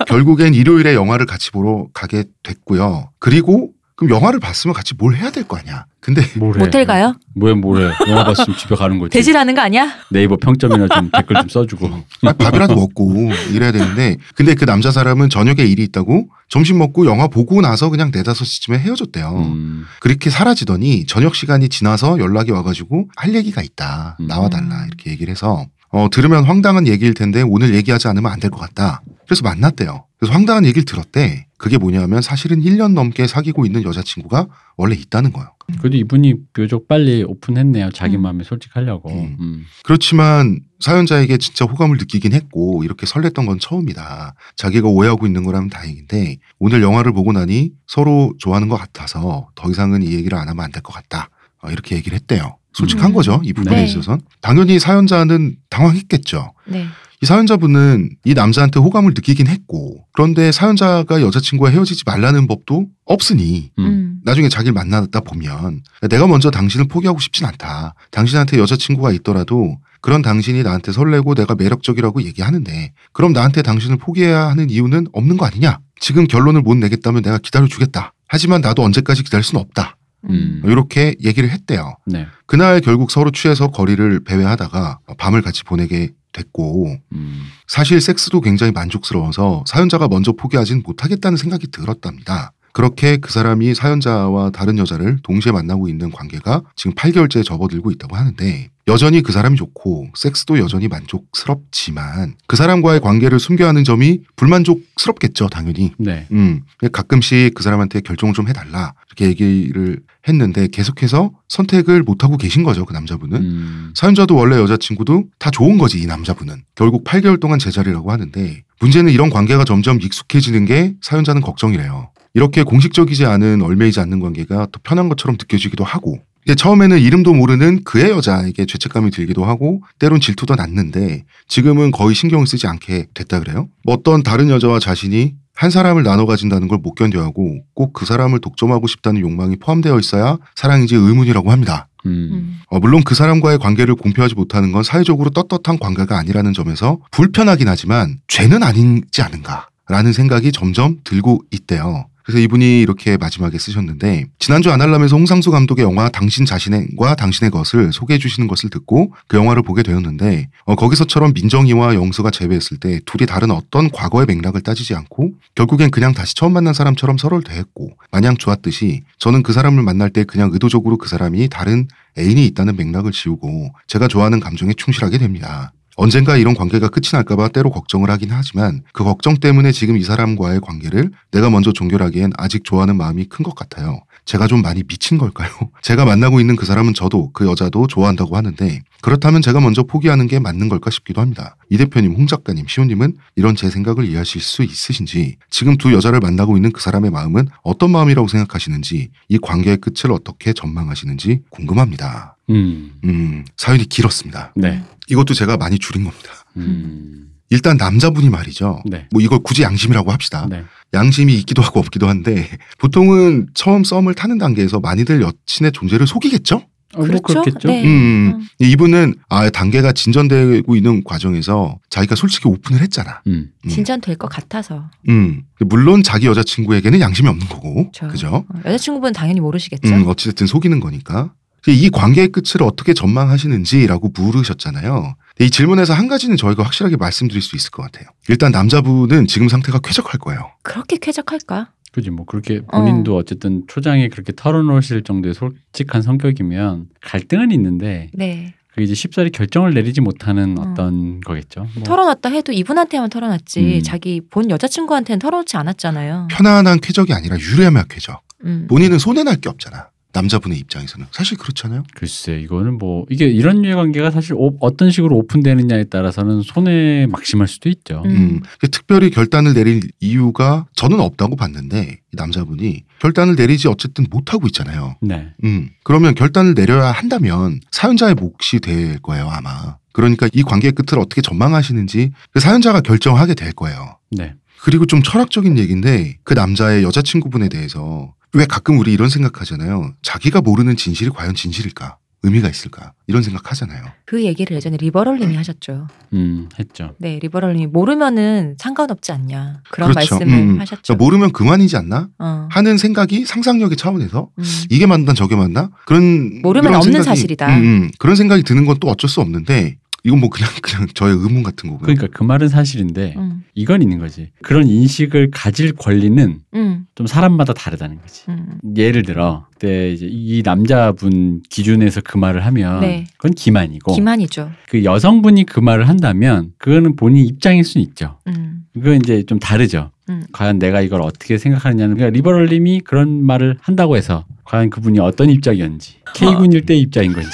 [0.08, 3.12] 결국엔 일요일에 영화를 같이 보러 가게 됐고요.
[3.20, 5.86] 그리고 그럼 영화를 봤으면 같이 뭘 해야 될 거 아니야.
[6.00, 6.22] 근데?
[6.38, 7.14] 모텔 가요?
[7.36, 7.92] 뭐야 뭐래?
[8.08, 9.12] 영화 봤으면 집에 가는 거지.
[9.12, 9.92] 대질하는 거 아니야?
[10.10, 11.88] 네이버 평점이나 좀 댓글 좀 써주고.
[12.24, 17.28] 아, 밥이라도 먹고 이래야 되는데 근데 그 남자 사람은 저녁에 일이 있다고 점심 먹고 영화
[17.28, 19.30] 보고 나서 그냥 네다섯 시쯤에 헤어졌대요.
[19.54, 19.86] 음.
[20.00, 24.16] 그렇게 사라지더니 저녁 시간이 지나서 연락이 와가지고 할 얘기가 있다.
[24.22, 24.28] 음.
[24.28, 28.60] 나와달라 이렇게 얘기를 해서 어, 들으면 황당한 얘기일 텐데 오늘 얘기하지 않으면 안 될 것
[28.60, 29.02] 같다.
[29.26, 30.06] 그래서 만났대요.
[30.20, 31.46] 그래서 황당한 얘기를 들었대.
[31.60, 34.48] 그게 뭐냐면 사실은 1년 넘게 사귀고 있는 여자친구가
[34.78, 35.50] 원래 있다는 거예요.
[35.80, 37.92] 그래도 이분이 비교적 빨리 오픈했네요.
[37.92, 38.24] 자기 음.
[38.24, 39.10] 마음에 솔직하려고.
[39.12, 39.38] 음.
[39.40, 39.66] 음.
[39.84, 44.34] 그렇지만 사연자에게 진짜 호감을 느끼긴 했고 이렇게 설렜던 건 처음이다.
[44.56, 50.02] 자기가 오해하고 있는 거라면 다행인데 오늘 영화를 보고 나니 서로 좋아하는 것 같아서 더 이상은
[50.02, 51.30] 이 얘기를 안 하면 안 될 것 같다.
[51.62, 52.56] 어, 이렇게 얘기를 했대요.
[52.74, 53.14] 솔직한 음.
[53.14, 53.42] 거죠.
[53.44, 53.84] 이 부분에 네.
[53.84, 54.22] 있어서는.
[54.42, 56.54] 당연히 사연자는 당황했겠죠.
[56.68, 56.86] 네.
[57.22, 63.86] 이 사연자분은 이 남자한테 호감을 느끼긴 했고 그런데 사연자가 여자친구와 헤어지지 말라는 법도 없으니 음.
[63.86, 64.16] 음.
[64.24, 67.94] 나중에 자기를 만나다 보면 내가 먼저 당신을 포기하고 싶진 않다.
[68.12, 74.70] 당신한테 여자친구가 있더라도 그런 당신이 나한테 설레고 내가 매력적이라고 얘기하는데 그럼 나한테 당신을 포기해야 하는
[74.70, 75.80] 이유는 없는 거 아니냐?
[76.00, 78.14] 지금 결론을 못 내겠다면 내가 기다려주겠다.
[78.28, 79.98] 하지만 나도 언제까지 기다릴 수는 없다.
[80.30, 80.62] 음.
[80.66, 81.96] 이렇게 얘기를 했대요.
[82.06, 82.28] 네.
[82.46, 87.44] 그날 결국 서로 취해서 거리를 배회하다가 밤을 같이 보내게 됐고 음.
[87.68, 92.54] 사실 섹스도 굉장히 만족스러워서 사연자가 먼저 포기하진 못하겠다는 생각이 들었답니다.
[92.80, 98.70] 그렇게 그 사람이 사연자와 다른 여자를 동시에 만나고 있는 관계가 지금 8개월째 접어들고 있다고 하는데
[98.88, 105.92] 여전히 그 사람이 좋고 섹스도 여전히 만족스럽지만 그 사람과의 관계를 숨겨하는 점이 불만족스럽겠죠, 당연히.
[105.98, 106.26] 네.
[106.32, 106.62] 음,
[106.94, 112.94] 가끔씩 그 사람한테 결정을 좀 해달라 이렇게 얘기를 했는데 계속해서 선택을 못하고 계신 거죠, 그
[112.94, 113.42] 남자분은.
[113.42, 113.94] 음.
[113.94, 119.30] 사연자도 원래 여자친구도 다 좋은 거지 이 남자분은 결국 8개월 동안 제자리라고 하는데 문제는 이런
[119.30, 125.36] 관계가 점점 익숙해지는 게 사연자는 걱정이래요 이렇게 공식적이지 않은 얼매이지 않는 관계가 더 편한 것처럼
[125.38, 131.92] 느껴지기도 하고 이제 처음에는 이름도 모르는 그의 여자에게 죄책감이 들기도 하고 때론 질투도 났는데 지금은
[131.92, 136.70] 거의 신경을 쓰지 않게 됐다 그래요 뭐 어떤 다른 여자와 자신이 한 사람을 나눠 가진다는
[136.70, 141.90] 걸 못 견뎌하고 꼭 그 사람을 독점하고 싶다는 욕망이 포함되어 있어야 사랑인지 의문이라고 합니다.
[142.06, 142.12] 음.
[142.32, 142.60] 음.
[142.70, 148.20] 어, 물론 그 사람과의 관계를 공표하지 못하는 건 사회적으로 떳떳한 관계가 아니라는 점에서 불편하긴 하지만
[148.30, 152.06] 죄는 아니지 않은가 라는 생각이 점점 들고 있대요.
[152.30, 158.20] 그래서 이분이 이렇게 마지막에 쓰셨는데 지난주 아날람에서 홍상수 감독의 영화 당신 자신과 당신의 것을 소개해
[158.20, 163.50] 주시는 것을 듣고 그 영화를 보게 되었는데 어, 거기서처럼 민정이와 영수가 재회했을 때 둘이 다른
[163.50, 169.02] 어떤 과거의 맥락을 따지지 않고 결국엔 그냥 다시 처음 만난 사람처럼 서로를 대했고 마냥 좋았듯이
[169.18, 174.08] 저는 그 사람을 만날 때 그냥 의도적으로 그 사람이 다른 애인이 있다는 맥락을 지우고 제가
[174.08, 175.74] 좋아하는 감정에 충실하게 됩니다.
[176.00, 180.62] 언젠가 이런 관계가 끝이 날까봐 때로 걱정을 하긴 하지만 그 걱정 때문에 지금 이 사람과의
[180.62, 184.02] 관계를 내가 먼저 종결하기엔 아직 좋아하는 마음이 큰 것 같아요.
[184.26, 185.50] 제가 좀 많이 미친 걸까요?
[185.82, 190.40] 제가 만나고 있는 그 사람은 저도 그 여자도 좋아한다고 하는데 그렇다면 제가 먼저 포기하는 게
[190.40, 191.56] 맞는 걸까 싶기도 합니다.
[191.70, 196.58] 이 대표님, 홍 작가님, 시호님은 이런 제 생각을 이해하실 수 있으신지 지금 두 여자를 만나고
[196.58, 202.36] 있는 그 사람의 마음은 어떤 마음이라고 생각하시는지 이 관계의 끝을 어떻게 전망하시는지 궁금합니다.
[202.50, 202.92] 음.
[203.04, 204.54] 음, 사연이 길었습니다.
[204.56, 204.84] 네.
[205.08, 206.32] 이것도 제가 많이 줄인 겁니다.
[206.58, 207.30] 음.
[207.50, 208.84] 일단 남자분이 말이죠.
[208.86, 209.08] 네.
[209.12, 210.48] 뭐 이걸 굳이 양심이라고 합시다.
[210.50, 210.64] 네.
[210.94, 212.48] 양심이 있기도 하고 없기도 한데
[212.80, 216.64] 보통은 처음 썸을 타는 단계에서 많이들 여친의 존재를 속이겠죠?
[216.96, 217.42] 어, 뭐 그렇죠?
[217.42, 217.68] 그렇겠죠.
[217.68, 217.84] 네.
[217.84, 218.48] 음, 음.
[218.60, 223.22] 이분은 아 단계가 진전되고 있는 과정에서 자기가 솔직히 오픈을 했잖아.
[223.28, 223.52] 음.
[223.64, 223.70] 음.
[223.70, 224.90] 진전될 것 같아서.
[225.08, 228.08] 음, 물론 자기 여자친구에게는 양심이 없는 거고, 그렇죠.
[228.08, 228.46] 그죠?
[228.50, 229.88] 어, 여자친구분 당연히 모르시겠죠.
[229.88, 231.32] 음, 어찌됐든 속이는 거니까.
[231.68, 235.16] 이 관계의 끝을 어떻게 전망하시는지라고 물으셨잖아요.
[235.42, 238.10] 이 질문에서 한 가지는 저희가 확실하게 말씀드릴 수 있을 것 같아요.
[238.28, 240.52] 일단 남자분은 지금 상태가 쾌적할 거예요.
[240.64, 241.72] 그렇게 쾌적할까?
[241.92, 243.24] 그지 뭐 그렇게 본인도 어.
[243.24, 248.54] 쨌든 초장에 그렇게 털어놓으실 정도의 솔직한 성격이면 갈등은 있는데 네.
[248.70, 250.62] 그게 이제 쉽사리 결정을 내리지 못하는 어.
[250.62, 251.68] 어떤 거겠죠.
[251.74, 251.84] 뭐.
[251.84, 253.84] 털어놨다 해도 이분한테만 털어놨지 음.
[253.84, 256.28] 자기 본 여자친구한테는 털어놓지 않았잖아요.
[256.30, 258.22] 편안한 쾌적이 아니라 유례한 쾌적.
[258.46, 258.68] 음.
[258.70, 259.89] 본인은 손해날 게 없잖아.
[260.14, 261.84] 남자분의 입장에서는 사실 그렇잖아요.
[261.96, 267.48] 글쎄 이거는 뭐 이게 이런 류의 관계가 사실 오- 어떤 식으로 오픈되느냐에 따라서는 손해 막심할
[267.48, 268.02] 수도 있죠.
[268.06, 268.10] 음.
[268.12, 268.42] 음,
[268.72, 274.96] 특별히 결단을 내릴 이유가 저는 없다고 봤는데 이 남자분이 결단을 내리지 어쨌든 못 하고 있잖아요.
[275.02, 275.28] 네.
[275.44, 279.78] 음, 그러면 결단을 내려야 한다면 사연자의 몫이 될 거예요 아마.
[279.92, 283.98] 그러니까 이 관계의 끝을 어떻게 전망하시는지 그 사연자가 결정하게 될 거예요.
[284.12, 284.34] 네.
[284.62, 289.94] 그리고 좀 철학적인 얘기인데 그 남자의 여자친구분에 대해서 왜 가끔 우리 이런 생각하잖아요.
[290.02, 291.98] 자기가 모르는 진실이 과연 진실일까?
[292.22, 292.92] 의미가 있을까?
[293.08, 293.82] 이런 생각하잖아요.
[294.06, 295.88] 그 얘기를 예전에 리버럴님이 하셨죠.
[296.14, 296.94] 음, 했죠.
[297.00, 300.16] 네, 리버럴님이 모르면은 상관없지 않냐 그런 그렇죠.
[300.18, 300.60] 말씀을 음.
[300.60, 300.82] 하셨죠.
[300.84, 302.10] 그러니까 모르면 그만이지 않나?
[302.20, 302.48] 어.
[302.52, 304.44] 하는 생각이 상상력의 차원에서 음.
[304.70, 305.70] 이게 맞나 저게 맞나?
[305.86, 307.48] 그런 모르면 없는 생각이- 사실이다.
[307.58, 307.92] 음, 음.
[308.00, 311.70] 그런 생각이 드는 건 또 어쩔 수 없는데 이건 뭐 그냥 그냥 저의 의문 같은
[311.70, 311.86] 거고요.
[311.86, 313.44] 그러니까 그 말은 사실인데 음.
[313.54, 314.32] 이건 있는 거지.
[314.42, 316.86] 그런 인식을 가질 권리는 음.
[316.96, 318.24] 좀 사람마다 다르다는 거지.
[318.30, 318.60] 음.
[318.76, 323.06] 예를 들어 그때 이제 이 남자분 기준에서 그 말을 하면 네.
[323.18, 324.52] 그건 기만이고 기만이죠.
[324.70, 328.20] 그 여성분이 그 말을 한다면 그거는 본인 입장일 수는 있죠.
[328.28, 328.64] 음.
[328.74, 329.92] 그건 이제 좀 다르죠.
[330.10, 330.24] 음.
[330.32, 335.98] 과연 내가 이걸 어떻게 생각하느냐는 그러니까 리버럴님이 그런 말을 한다고 해서 과연 그분이 어떤 입장이었는지
[336.16, 337.30] K군일 때의 입장인 건지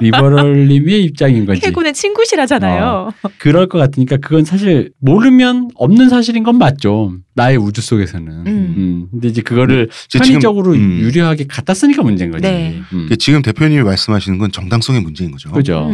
[0.00, 3.12] 리버럴님의 입장인 건지 해군은 친구시라잖아요.
[3.38, 7.14] 그럴 것 같으니까 그건 사실 모르면 없는 사실인 건 맞죠.
[7.34, 8.28] 나의 우주 속에서는.
[8.28, 8.46] 음.
[8.46, 9.08] 음.
[9.10, 11.00] 근데 이제 그거를 이제 편의적으로 지금, 음.
[11.00, 12.42] 유리하게 갖다 쓰니까 문제인 거지.
[12.42, 12.80] 네.
[12.92, 13.08] 음.
[13.18, 15.50] 지금 대표님이 말씀하시는 건 정당성의 문제인 거죠.
[15.52, 15.90] 그죠.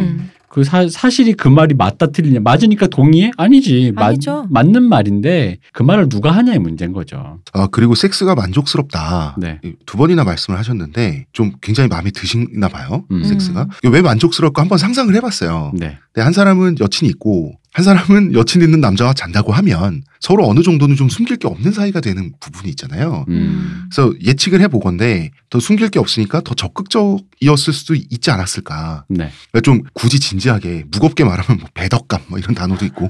[0.53, 0.55] 음.
[0.55, 3.31] 그 사, 사실이 그 말이 맞다 틀리냐 맞으니까 동의해?
[3.37, 3.91] 아니지.
[3.95, 4.45] 맞- 아니죠.
[4.51, 7.39] 맞는 말인데 그 말을 누가 하냐의 문제인 거죠.
[7.53, 9.35] 아 그리고 섹스가 만족스럽다.
[9.39, 9.59] 네.
[9.85, 13.03] 두 번이나 말씀을 하셨는데 좀 굉장히 마음에 드시나 봐요.
[13.11, 13.23] 음.
[13.23, 15.71] 섹스가 이게 왜 만족스러울까 한번 상상을 해봤어요.
[15.75, 15.97] 네.
[16.13, 20.95] 근데 한 사람은 여친이 있고 한 사람은 여친 있는 남자와 잔다고 하면 서로 어느 정도는
[20.95, 23.25] 좀 숨길 게 없는 사이가 되는 부분이 있잖아요.
[23.29, 23.87] 음.
[23.91, 29.05] 그래서 예측을 해보건데 더 숨길 게 없으니까 더 적극적이었을 수도 있지 않았을까.
[29.09, 29.31] 네.
[29.51, 33.09] 그러니까 좀 굳이 진지하게 무겁게 말하면 뭐 배덕감 뭐 이런 단어도 있고.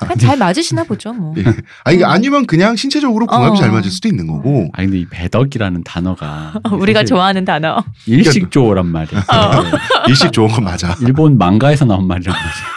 [0.00, 1.34] 그냥 잘 맞으시나 보죠, 뭐.
[1.38, 1.44] 예.
[1.84, 2.10] 아 이게 음.
[2.10, 3.60] 아니면 그냥 신체적으로 궁합이 어.
[3.60, 4.70] 잘 맞을 수도 있는 거고.
[4.74, 7.82] 아 근데 이 배덕이라는 단어가 우리가 사실 좋아하는 단어.
[8.06, 9.20] 일식조어란 말이야.
[9.20, 10.06] 어.
[10.08, 10.94] 일식 좋은 건 맞아.
[11.00, 12.76] 일본 망가에서 나온 말이란 말이야.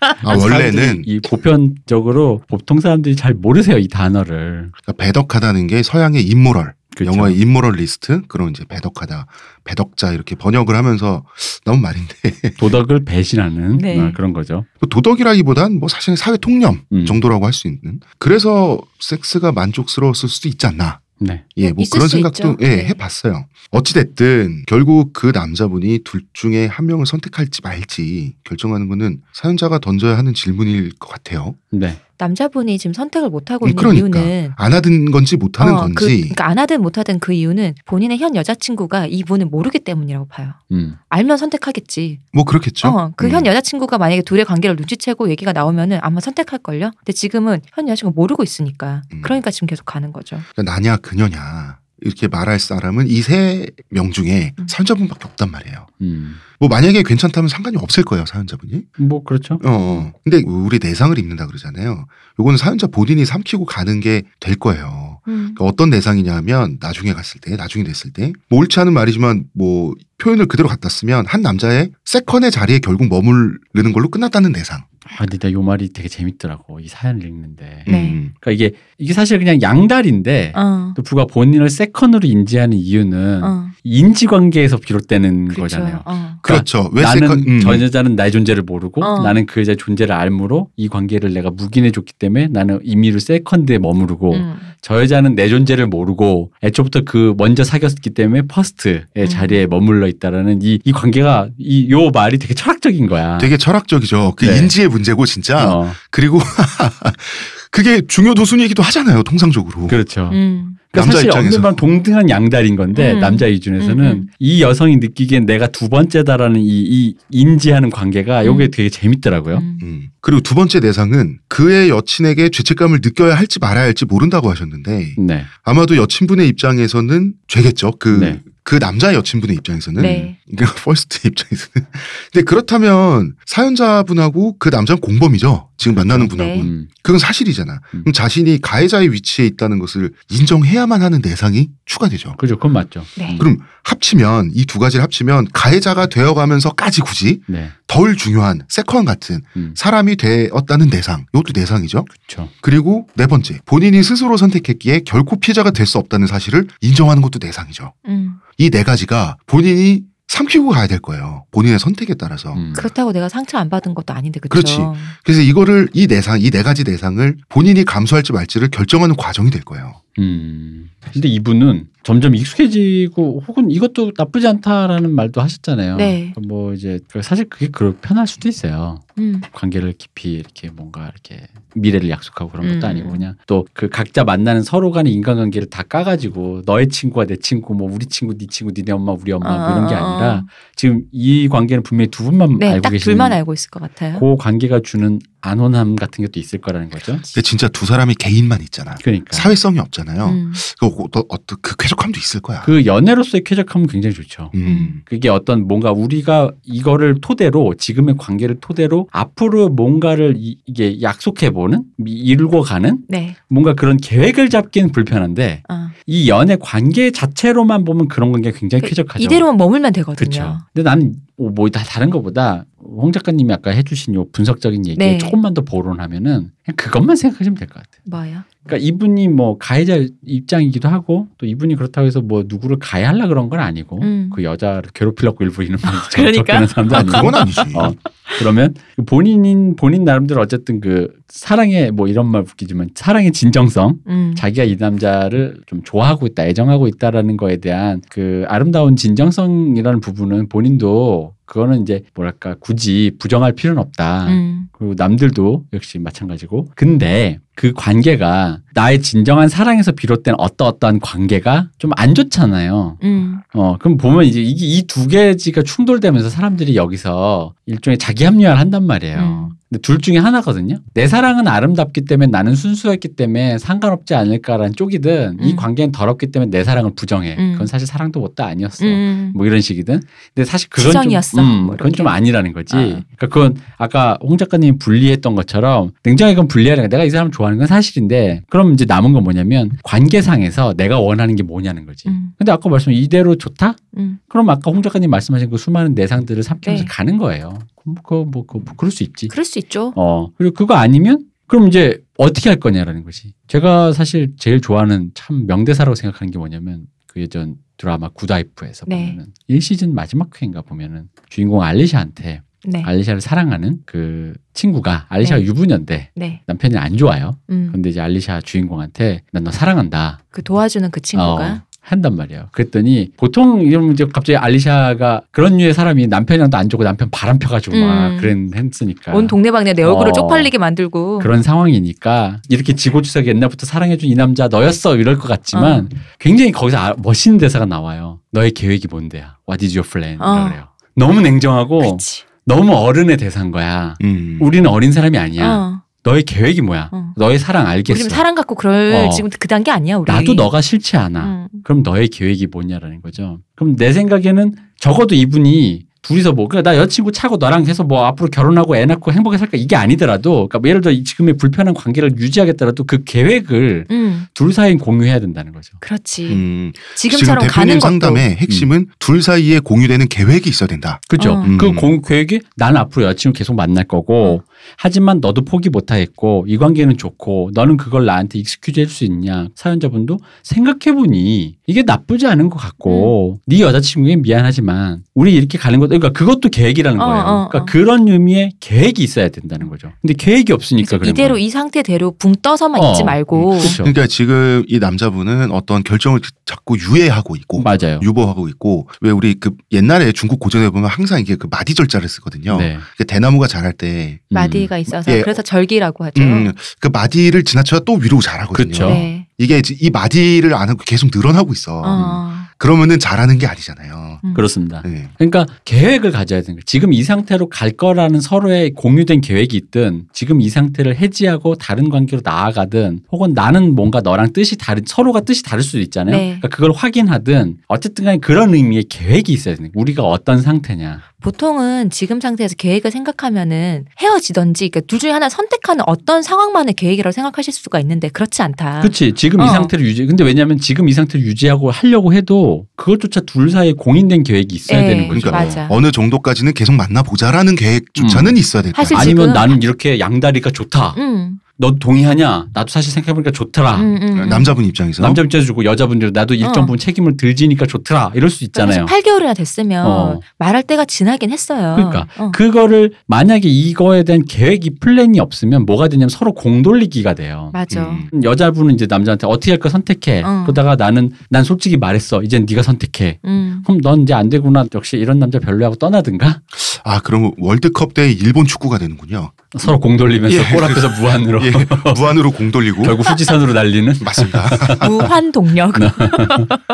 [0.00, 4.70] 아 원래는 사람들이 이 보편적으로 보통 사람들이 잘 모르세요 이 단어를.
[4.72, 7.16] 그러니까 배덕하다는 게 서양의 인모럴, 그렇죠.
[7.16, 9.26] 영어의 인모럴리스트 그런 이제 배덕하다,
[9.64, 11.24] 배덕자 이렇게 번역을 하면서
[11.64, 12.14] 나온 말인데
[12.58, 13.98] 도덕을 배신하는 네.
[13.98, 14.64] 어, 그런 거죠.
[14.90, 17.06] 도덕이라기보단 뭐 사실은 사회 통념 음.
[17.06, 18.00] 정도라고 할 수 있는.
[18.18, 21.00] 그래서 섹스가 만족스러웠을 수도 있지 않나.
[21.22, 21.44] 네.
[21.56, 22.56] 예, 뭐 그런 수 생각도.
[22.60, 22.84] 예, 네.
[22.86, 23.46] 해봤어요.
[23.70, 30.34] 어찌됐든 결국 그 남자분이 둘 중에 한 명을 선택할지 말지 결정하는 거는 사연자가 던져야 하는
[30.34, 31.54] 질문일 것 같아요.
[31.70, 31.96] 네.
[32.22, 35.88] 남자분이 지금 선택을 못 하고 음, 있는 그러니까 이유는 안 하든 건지 못 하는 어,
[35.88, 36.20] 그, 건지.
[36.20, 40.52] 그러니까 안 하든 못 하든 그 이유는 본인의 현 여자친구가 이분을 모르기 때문이라고 봐요.
[40.70, 40.96] 음.
[41.08, 42.20] 알면 선택하겠지.
[42.32, 42.88] 뭐 그렇겠죠.
[42.88, 43.46] 어, 그현 음.
[43.46, 46.92] 여자친구가 만약에 둘의 관계를 눈치채고 얘기가 나오면은 아마 선택할 걸요?
[46.98, 49.02] 근데 지금은 현 여자친구가 모르고 있으니까.
[49.12, 49.22] 음.
[49.22, 50.38] 그러니까 지금 계속 가는 거죠.
[50.54, 54.66] 그러니까 나냐 그녀냐 이렇게 말할 사람은 이 세 명 중에 음.
[54.68, 55.86] 사연자분밖에 없단 말이에요.
[56.02, 56.36] 음.
[56.58, 58.82] 뭐 만약에 괜찮다면 상관이 없을 거예요 사연자분이.
[58.98, 59.54] 뭐 그렇죠.
[59.54, 60.12] 어, 어.
[60.24, 62.06] 근데 우리 내상을 입는다 그러잖아요.
[62.38, 65.20] 요거는 사연자 본인이 삼키고 가는 게 될 거예요.
[65.28, 65.52] 음.
[65.54, 70.46] 그러니까 어떤 내상이냐면 나중에 갔을 때, 나중에 됐을 때, 뭐 옳지 않은 말이지만 뭐 표현을
[70.46, 74.84] 그대로 갖다 쓰면 한 남자의 세컨의 자리에 결국 머무르는 걸로 끝났다는 내상.
[75.18, 77.84] 아, 근데 나 요 말이 되게 재밌더라고 이 사연을 읽는데.
[77.86, 78.10] 네.
[78.10, 78.32] 음.
[78.40, 80.92] 그러니까 이게 이게 사실 그냥 양다리인데 어.
[80.96, 83.66] 또 부가 본인을 세컨으로 인지하는 이유는 어.
[83.84, 85.60] 인지 관계에서 비롯되는 그렇죠.
[85.62, 86.02] 거잖아요.
[86.04, 86.36] 어.
[86.42, 86.88] 그렇죠.
[86.92, 87.44] 왜 나는 세컨?
[87.46, 87.60] 음.
[87.60, 89.22] 저 여자는 나의 존재를 모르고 어.
[89.22, 94.34] 나는 그 여자의 존재를 알므로 이 관계를 내가 묵인해 줬기 때문에 나는 임의로 세컨드에 머무르고
[94.34, 94.54] 음.
[94.82, 99.26] 저 여자는 내 존재를 모르고 애초부터 그 먼저 사귀었기 때문에 퍼스트의 음.
[99.28, 103.38] 자리에 머물러 있다라는 이, 이 관계가 이 요 말이 되게 철학적인 거야.
[103.38, 104.34] 되게 철학적이죠.
[104.36, 104.58] 그 네.
[104.58, 105.70] 인지의 문제고 진짜.
[105.72, 106.40] 어, 그리고
[107.70, 109.22] 그게 중요도순이기도 하잖아요.
[109.22, 109.86] 통상적으로.
[109.86, 110.28] 그렇죠.
[110.32, 110.76] 음.
[110.90, 111.56] 그러니까 남자 사실 입장에서.
[111.56, 113.20] 어느 말 동등한 양다리인 건데 음.
[113.20, 114.26] 남자 기준에서는 음, 음.
[114.38, 118.70] 이 여성이 느끼기엔 내가 두 번째다라는 이, 이 인지하는 관계가 요게 음.
[118.70, 119.58] 되게 재밌더라고요.
[119.82, 120.08] 음.
[120.22, 120.24] 음.
[120.24, 125.44] 그리고 두 번째 내상은 그의 여친에게 죄책감을 느껴야 할지 말아야 할지 모른다고 하셨는데 네.
[125.64, 127.92] 아마도 여친분의 입장에서는 죄겠죠.
[127.98, 128.40] 그, 네.
[128.64, 130.02] 그 남자의 여친분의 입장에서는.
[130.02, 130.38] 네.
[130.48, 131.88] 그러니까 퍼스트 입장에서는.
[132.32, 135.68] 근데 그렇다면 사연자분하고 그 남자는 공범이죠.
[135.76, 136.48] 지금 만나는 분하고.
[136.50, 136.60] 네.
[136.62, 136.86] 음.
[137.02, 137.80] 그건 사실이잖아.
[137.94, 138.00] 음.
[138.02, 142.36] 그럼 자신이 가해자의 위치에 있다는 것을 인정해야만 하는 내상이 추가되죠.
[142.36, 142.54] 그죠.
[142.54, 143.04] 그건 맞죠.
[143.18, 143.36] 네.
[143.38, 147.70] 그럼 합치면 이 두 가지를 합치면 가해자가 되어가면서까지 굳이 네.
[147.88, 149.74] 덜 중요한 세컨 같은 음.
[149.76, 151.26] 사람이 되었다는 내상.
[151.34, 152.04] 이것도 내상이죠.
[152.04, 152.48] 그렇죠.
[152.60, 157.92] 그리고 네 번째, 본인이 스스로 선택했기에 결코 피해자가 될 수 없다는 사실을 인정하는 것도 내상이죠.
[158.08, 158.34] 음.
[158.58, 161.44] 이 네 가지가 본인이 삼키고 가야 될 거예요.
[161.50, 162.54] 본인의 선택에 따라서.
[162.54, 162.72] 음.
[162.74, 164.76] 그렇다고 내가 상처 안 받은 것도 아닌데 그렇죠.
[164.92, 165.00] 그렇지.
[165.24, 169.92] 그래서 이거를 이 내상, 이 네 가지 내상을 본인이 감수할지 말지를 결정하는 과정이 될 거예요.
[170.20, 170.88] 음.
[171.12, 175.96] 근데 이분은 점점 익숙해지고 혹은 이것도 나쁘지 않다라는 말도 하셨잖아요.
[175.96, 176.32] 네.
[176.48, 179.00] 뭐 이제 그 사실 그게 그렇 편할 수도 있어요.
[179.18, 179.40] 음.
[179.52, 182.90] 관계를 깊이 이렇게 뭔가 이렇게 미래를 약속하고 그런 것도 음.
[182.90, 187.74] 아니고 그냥 또 그 각자 만나는 서로 간의 인간관계를 다 까가지고 너의 친구가 내 친구
[187.74, 189.98] 뭐 우리 친구 네 친구 니네 엄마 우리 엄마 뭐 이런 게 어.
[189.98, 190.44] 아니라
[190.76, 194.18] 지금 이 관계는 분명히 두 분만 네, 알고 딱 계시는 둘만 알고 있을 것 같아요.
[194.20, 197.12] 그 관계가 주는 안온함 같은 것도 있을 거라는 거죠.
[197.12, 198.94] 근데 진짜 두 사람이 개인만 있잖아.
[199.02, 200.26] 그러니까 사회성이 없잖아요.
[200.28, 200.52] 음.
[200.80, 200.86] 그
[201.28, 202.62] 어떤 그 쾌적함도 있을 거야.
[202.62, 204.50] 그 연애로서의 쾌적함은 굉장히 좋죠.
[204.54, 205.02] 음.
[205.04, 211.82] 그게 어떤 뭔가 우리가 이거를 토대로 지금의 관계를 토대로 앞으로 뭔가를 이, 게 약속해 보는
[212.06, 213.36] 이루고 가는 네.
[213.48, 215.88] 뭔가 그런 계획을 잡기는 불편한데 어.
[216.06, 219.18] 이 연애 관계 자체로만 보면 그런 관계가 굉장히 쾌적하죠.
[219.18, 220.14] 그러니까 이대로만 머물면 되거든요.
[220.14, 220.58] 그렇죠.
[220.72, 225.18] 근데 나는 뭐다 다른 것보다 홍 작가님이 아까 해주신 요 분석적인 얘기에 네.
[225.18, 228.02] 조금만 더 보론하면 그냥 그것만 생각하시면 될 것 같아요.
[228.04, 228.42] 뭐요?
[228.64, 233.58] 그러니까 이분이 뭐 가해자 입장이기도 하고 또 이분이 그렇다고 해서 뭐 누구를 가해하려 그런 건
[233.60, 234.30] 아니고 음.
[234.32, 235.78] 그 여자를 괴롭히려고 말
[236.14, 236.66] 그러니까.
[236.66, 237.60] 사람도 아, 아니고 그건 아니지.
[237.60, 237.92] 어,
[238.38, 244.34] 그러면 그 본인인 본인 나름대로 어쨌든 그 사랑의 뭐 이런 말 웃기지만 사랑의 진정성 음.
[244.36, 251.34] 자기가 이 남자를 좀 좋아하고 있다 애정하고 있다라는 거에 대한 그 아름다운 진정성이라는 부분은 본인도
[251.52, 254.26] 그거는 이제 뭐랄까 굳이 부정할 필요는 없다.
[254.28, 254.68] 음.
[254.72, 256.68] 그리고 남들도 역시 마찬가지고.
[256.74, 262.96] 근데 그 관계가 나의 진정한 사랑에서 비롯된 어떠 어떠한 관계가 좀 안 좋잖아요.
[263.02, 263.38] 음.
[263.54, 268.86] 어, 그럼 보면 이제 이게 이 두 개지가 충돌되면서 사람들이 여기서 일종의 자기 합리화를 한단
[268.86, 269.18] 말이에요.
[269.18, 269.48] 음.
[269.70, 270.80] 근데 둘 중에 하나거든요.
[270.92, 275.56] 내 사랑은 아름답기 때문에 나는 순수했기 때문에 상관없지 않을까라는 쪽이든 이 음.
[275.56, 277.36] 관계는 더럽기 때문에 내 사랑을 부정해.
[277.38, 277.52] 음.
[277.52, 278.84] 그건 사실 사랑도 못다 아니었어.
[278.84, 279.32] 음.
[279.34, 280.02] 뭐 이런 식이든.
[280.34, 281.36] 근데 사실 그건 지정이었어.
[281.38, 281.92] 좀, 음, 뭐 그건.
[281.94, 282.76] 좀 아니라는 거지.
[282.76, 282.80] 아.
[282.80, 286.88] 그러니까 그건 아까 홍 작가님이 분리했던 것처럼 냉정하게 그건 분리하는 거야.
[286.88, 291.36] 내가 이 사람 좋아 하는 건 사실인데 그럼 이제 남은 건 뭐냐면 관계상에서 내가 원하는
[291.36, 292.08] 게 뭐냐는 거지.
[292.08, 292.32] 음.
[292.38, 293.76] 근데 아까 말씀 이대로 좋다?
[293.98, 294.18] 음.
[294.28, 296.88] 그럼 아까 홍 작가님 말씀하신 그 수많은 내상들을 삼키면서 네.
[296.88, 297.58] 가는 거예요.
[297.76, 297.94] 그럼
[298.30, 299.28] 뭐, 그, 뭐, 그, 그럴 수 있지.
[299.28, 299.92] 그럴 수 있죠.
[299.96, 300.28] 어.
[300.36, 303.34] 그리고 그거 아니면 그럼 이제 어떻게 할 거냐라는 거지.
[303.46, 309.10] 제가 사실 제일 좋아하는 참 명대사라고 생각하는 게 뭐냐면 그 예전 드라마 굿와이프에서 네.
[309.10, 312.82] 보면은 1시즌 마지막 회인가 보면은 주인공 알리샤한테 네.
[312.84, 315.46] 알리샤를 사랑하는 그 친구가 알리샤가 네.
[315.46, 316.42] 유부녀인데 네.
[316.46, 317.36] 남편이 안 좋아요.
[317.50, 317.70] 음.
[317.72, 320.20] 근데 이제 알리샤 주인공한테 난 너 사랑한다.
[320.30, 322.46] 그 도와주는 그 친구가 어, 한단 말이에요.
[322.52, 327.76] 그랬더니 보통 이러면 이제 갑자기 알리샤가 그런 류의 사람이 남편이랑도 안 좋고 남편 바람 펴가지고
[327.76, 328.18] 막 음.
[328.20, 330.12] 그런 했으니까 온 동네방네 내 얼굴을 어.
[330.12, 335.98] 쪽팔리게 만들고 그런 상황이니까 이렇게 지고지석에 옛날부터 사랑해준 이 남자 너였어 이럴 것 같지만 어.
[336.20, 338.20] 굉장히 거기서 아- 멋있는 대사가 나와요.
[338.30, 339.38] 너의 계획이 뭔데야?
[339.48, 340.20] What is your plan?
[340.22, 340.34] 어.
[340.36, 340.68] 이라 그래요.
[340.94, 342.22] 너무 냉정하고 그치.
[342.44, 343.94] 너무 어른의 대사인 거야.
[344.02, 344.38] 음.
[344.40, 345.48] 우리는 어린 사람이 아니야.
[345.48, 345.82] 어.
[346.04, 346.88] 너의 계획이 뭐야?
[346.90, 347.12] 어.
[347.16, 348.00] 너의 사랑 알겠어.
[348.00, 349.10] 우리 사랑 갖고 그럴 어.
[349.10, 350.10] 지금 그 단계 아니야 우리.
[350.10, 351.24] 나도 너가 싫지 않아.
[351.24, 351.48] 음.
[351.62, 353.38] 그럼 너의 계획이 뭐냐라는 거죠.
[353.54, 358.28] 그럼 내 생각에는 적어도 이분이 둘이서 뭐, 그러니까 나 여자친구 차고 너랑 해서 뭐 앞으로
[358.28, 362.18] 결혼하고 애 낳고 행복하게 살까 이게 아니더라도, 그러니까 뭐 예를 들어 이 지금의 불편한 관계를
[362.18, 364.26] 유지하겠더라도 그 계획을 음.
[364.34, 365.76] 둘 사이에 공유해야 된다는 거죠.
[365.80, 366.26] 그렇지.
[366.26, 366.72] 음.
[366.96, 371.00] 지금 지금처럼 가는 대표님 것도 상담의 핵심은 둘 사이에 공유되는 계획이 있어야 된다.
[371.08, 371.34] 그죠?
[371.34, 371.44] 어.
[371.56, 371.76] 그 음.
[371.76, 374.42] 공, 계획이 나는 앞으로 여자친구 계속 만날 거고,
[374.76, 379.48] 하지만 너도 포기 못 하겠고, 이 관계는 좋고, 너는 그걸 나한테 excuse 할 수 있냐.
[379.54, 386.10] 사연자분도 생각해보니 이게 나쁘지 않은 것 같고, 네 여자친구에게 미안하지만, 우리 이렇게 가는 것도, 그러니까
[386.10, 387.22] 그것도 계획이라는 어, 거예요.
[387.22, 387.64] 어, 그러니까 어.
[387.66, 389.90] 그런 의미의 계획이 있어야 된다는 거죠.
[390.00, 391.38] 근데 계획이 없으니까 그래서 이대로.
[391.38, 392.90] 이 상태대로 붕 떠서만 어.
[392.92, 393.82] 있지 말고 그렇죠.
[393.84, 397.98] 그러니까 지금 이 남자분은 어떤 결정을 자꾸 유예하고 있고 맞아요.
[398.02, 402.58] 유보하고 있고 왜 우리 그 옛날에 중국 고전에 보면 항상 이게 그 마디 절자를 쓰거든요.
[402.58, 402.78] 네.
[402.96, 404.18] 그 대나무가 자랄 때그
[404.52, 405.22] 마디가 있어서 예.
[405.22, 406.22] 그래서 절기라고 하죠.
[406.22, 408.68] 음, 그 마디를 지나쳐야 또 위로 자라거든요.
[408.68, 408.88] 그쵸.
[408.90, 409.26] 네.
[409.38, 411.82] 이게 이 마디를 안 하고 계속 늘어나고 있어.
[411.84, 412.41] 어.
[412.62, 414.20] 그러면은 잘하는 게 아니잖아요.
[414.22, 414.34] 음.
[414.34, 414.82] 그렇습니다.
[414.84, 415.08] 네.
[415.18, 416.62] 그러니까 계획을 가져야 되는 거예요.
[416.64, 422.22] 지금 이 상태로 갈 거라는 서로의 공유된 계획이 있든 지금 이 상태를 해지하고 다른 관계로
[422.24, 426.16] 나아가든 혹은 나는 뭔가 너랑 뜻이 다른 서로가 뜻이 다를 수도 있잖아요.
[426.16, 426.24] 네.
[426.38, 429.82] 그러니까 그걸 확인하든 어쨌든 간에 그런 의미의 계획이 있어야 되는 거예요.
[429.82, 431.00] 우리가 어떤 상태냐.
[431.22, 437.52] 보통은 지금 상태에서 계획을 생각하면은 헤어지던지 그러니까 둘 중에 하나 선택하는 어떤 상황만의 계획이라고 생각하실
[437.52, 438.80] 수가 있는데 그렇지 않다.
[438.80, 439.14] 그렇지.
[439.14, 439.48] 지금 이 어.
[439.48, 440.04] 상태를 유지.
[440.04, 444.88] 근데 왜냐하면 지금 이 상태를 유지하고 하려고 해도 그것조차 둘 사이에 공인된 계획이 있어야 네,
[444.88, 445.20] 되는 거죠.
[445.20, 445.66] 그러니까 맞아.
[445.70, 448.84] 어느 정도까지는 계속 만나보자라는 계획조차는 있어야 될 거야.
[448.84, 450.94] 사실 아니면 나는 이렇게 양다리가 좋다.
[450.98, 451.38] 음.
[451.62, 452.46] 너 동의하냐?
[452.52, 453.76] 나도 사실 생각해보니까 좋더라.
[453.76, 454.28] 음, 음, 음.
[454.28, 456.66] 남자분 입장에서 남자 입장에서 주고 여자분들 나도 일정 어.
[456.66, 458.10] 부분 책임을 들지니까 좋더라.
[458.16, 458.86] 이럴 수 있잖아요.
[458.86, 460.20] 8개월이나 됐으면 어.
[460.40, 461.74] 말할 때가 지나긴 했어요.
[461.76, 462.32] 그러니까 어.
[462.32, 467.50] 그거를 만약에 이거에 대한 계획이 플랜이 없으면 뭐가 되냐면 서로 공돌리기가 돼요.
[467.52, 467.82] 맞아.
[467.84, 468.08] 음.
[468.24, 470.24] 여자분은 이제 남자한테 어떻게 할거 선택해.
[470.24, 470.42] 어.
[470.42, 472.24] 그러다가 나는 난 솔직히 말했어.
[472.24, 473.20] 이젠 네가 선택해.
[473.24, 473.62] 음.
[473.64, 474.64] 그럼 넌 이제 안 되구나.
[474.74, 476.40] 역시 이런 남자 별로하고 떠나든가.
[476.84, 479.30] 아 그럼 월드컵 때 일본 축구가 되는군요.
[479.58, 480.44] 서로 공 돌리면서 예.
[480.54, 481.52] 골 앞에서 무한으로 예,
[481.94, 483.94] 무한으로 공 돌리고 결국 후지선으로 날리는.
[484.02, 484.48] 맞습니다.
[484.88, 485.78] 무한 동력.
[485.78, 485.88] 네.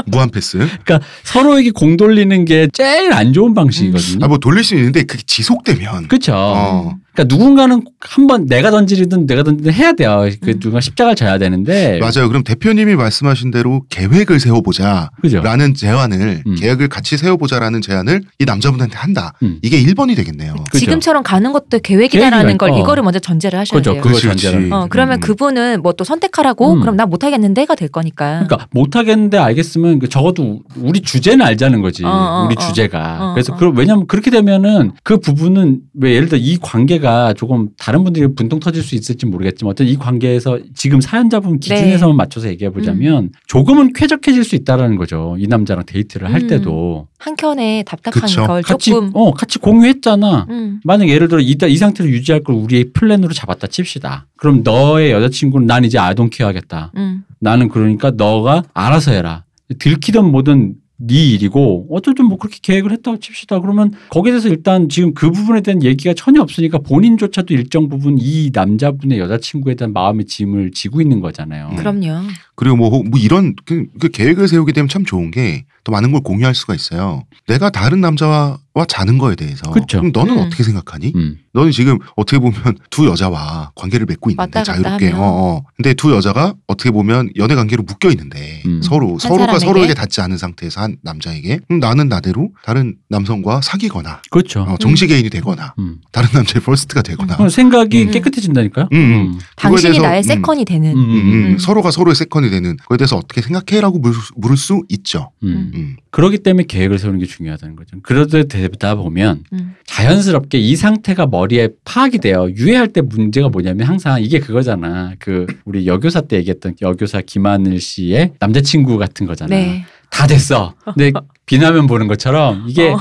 [0.07, 0.59] 무한 패스.
[0.85, 4.25] 그러니까 서로에게 공 돌리는 게 제일 안 좋은 방식이거든요.
[4.25, 6.33] 아 뭐 돌릴 수 있는데 그게 지속되면 그렇죠.
[6.37, 6.95] 어.
[7.19, 10.29] 그러니까 누군가는 한번 내가 던지든 내가 던지든 해야 돼요.
[10.41, 10.59] 그 음.
[10.61, 11.99] 누가 십자가를 져야 되는데.
[11.99, 12.29] 맞아요.
[12.29, 15.11] 그럼 대표님이 말씀하신 대로 계획을 세워보자.
[15.21, 15.43] 그죠.
[15.43, 16.55] 라는 제안을 음.
[16.55, 19.35] 계획을 같이 세워보자라는 제안을 이 남자분한테 한다.
[19.43, 19.59] 음.
[19.63, 20.55] 이게 1번이 되겠네요.
[20.71, 20.79] 그죠.
[20.79, 22.57] 지금처럼 가는 것도 계획이다라는.
[22.59, 23.93] 걸 이거를 먼저 전제를 하셔야 그죠.
[23.93, 24.03] 돼요.
[24.03, 24.57] 전제로.
[24.59, 24.73] 그렇지.
[24.73, 25.21] 어, 그러면 음.
[25.21, 26.81] 그분은 뭐 또 선택하라고 음.
[26.81, 28.45] 그럼 나 못하겠는데가 될 거니까.
[28.47, 32.05] 그러니까 못하겠는데 알겠으면 그 적어도 우리 주제는 알자는 거지.
[32.05, 32.61] 어, 어, 우리 어.
[32.61, 33.19] 주제가.
[33.21, 33.57] 어, 그래서 어.
[33.57, 38.61] 그, 왜냐면 그렇게 되면은 그 부분은 왜 예를 들어 이 관계가 조금 다른 분들이 분통
[38.61, 44.45] 터질 수 있을지 모르겠지만 어떤 이 관계에서 지금 사연자분 기준에서만 맞춰서 얘기해 보자면 조금은 쾌적해질
[44.45, 45.37] 수 있다라는 거죠.
[45.39, 46.47] 이 남자랑 데이트를 할 음.
[46.49, 48.47] 때도 한켠에 답답한 그쵸.
[48.47, 49.11] 걸 같이 조금.
[49.15, 50.47] 어 같이 공유했잖아.
[50.51, 50.81] 음.
[50.85, 54.27] 만약 예를 들어 이, 이 상태로 유지할 걸 우리의 플랜으로 잡았다 칩시다.
[54.37, 56.93] 그럼 너의 여자친구는 난 이제 아동 케어 하겠다.
[56.97, 57.25] 음.
[57.41, 59.45] 나는 그러니까 너가 알아서 해라.
[59.79, 63.61] 들키든 뭐든 네 일이고 어쨌든 뭐 그렇게 계획을 했다고 칩시다.
[63.61, 68.51] 그러면 거기에 대해서 일단 지금 그 부분에 대한 얘기가 전혀 없으니까 본인조차도 일정 부분 이
[68.53, 71.69] 남자분의 여자친구에 대한 마음의 짐을 지고 있는 거잖아요.
[71.71, 71.77] 음.
[71.77, 72.29] 그럼요.
[72.59, 76.21] 그리고 뭐, 뭐 이런 그, 그 계획을 세우게 되면 참 좋은 게 더 많은 걸
[76.21, 77.25] 공유할 수가 있어요.
[77.47, 79.71] 내가 다른 남자와 자는 거에 대해서.
[79.71, 79.97] 그쵸.
[79.97, 80.39] 럼 너는 음.
[80.41, 81.13] 어떻게 생각하니?
[81.17, 81.39] 음.
[81.55, 85.13] 너는 지금 어떻게 보면 두 여자와 관계를 맺고 있는데 자유롭게.
[85.13, 85.63] 어, 어.
[85.77, 88.83] 근데 두 여자가 어떻게 보면 연애 관계로 묶여 있는데 음.
[88.83, 89.65] 서로 서로가 사람에게?
[89.65, 94.61] 서로에게 닿지 않은 상태에서 한 남자에게 그럼 나는 나대로 다른 남성과 사귀거나 그렇죠.
[94.69, 96.01] 어, 정식 애인이 되거나 음.
[96.13, 98.11] 다른 남자의 first가 되거나 그럼 생각이 음.
[98.11, 98.89] 깨끗해진다니까요.
[98.93, 99.39] 음, 음.
[99.57, 100.23] 당신이 대해서, 나의 음.
[100.23, 100.91] second가 되는.
[100.93, 101.33] 음, 음, 음.
[101.53, 101.59] 음.
[101.59, 105.31] 서로가 서로의 second가 되는 거에 대해서 어떻게 생각해라고 물을, 수- 물을 수 있죠.
[105.43, 105.71] 음.
[105.75, 105.97] 음.
[106.11, 107.97] 그렇기 때문에 계획을 세우는 게 중요하다는 거죠.
[108.03, 109.75] 그러다 되다 보면 음.
[109.87, 112.49] 자연스럽게 이 상태가 머리에 파악이 돼요.
[112.57, 115.15] 유해할 때 문제가 뭐냐면 항상 이게 그거잖아.
[115.19, 119.55] 그 우리 여교사 때 얘기했던 여교사 김하늘 씨의 남자친구 같은 거잖아.
[119.55, 119.85] 네.
[120.11, 120.75] 다 됐어.
[120.85, 121.13] 근데
[121.47, 122.99] 비나면 보는 것처럼 이게 어,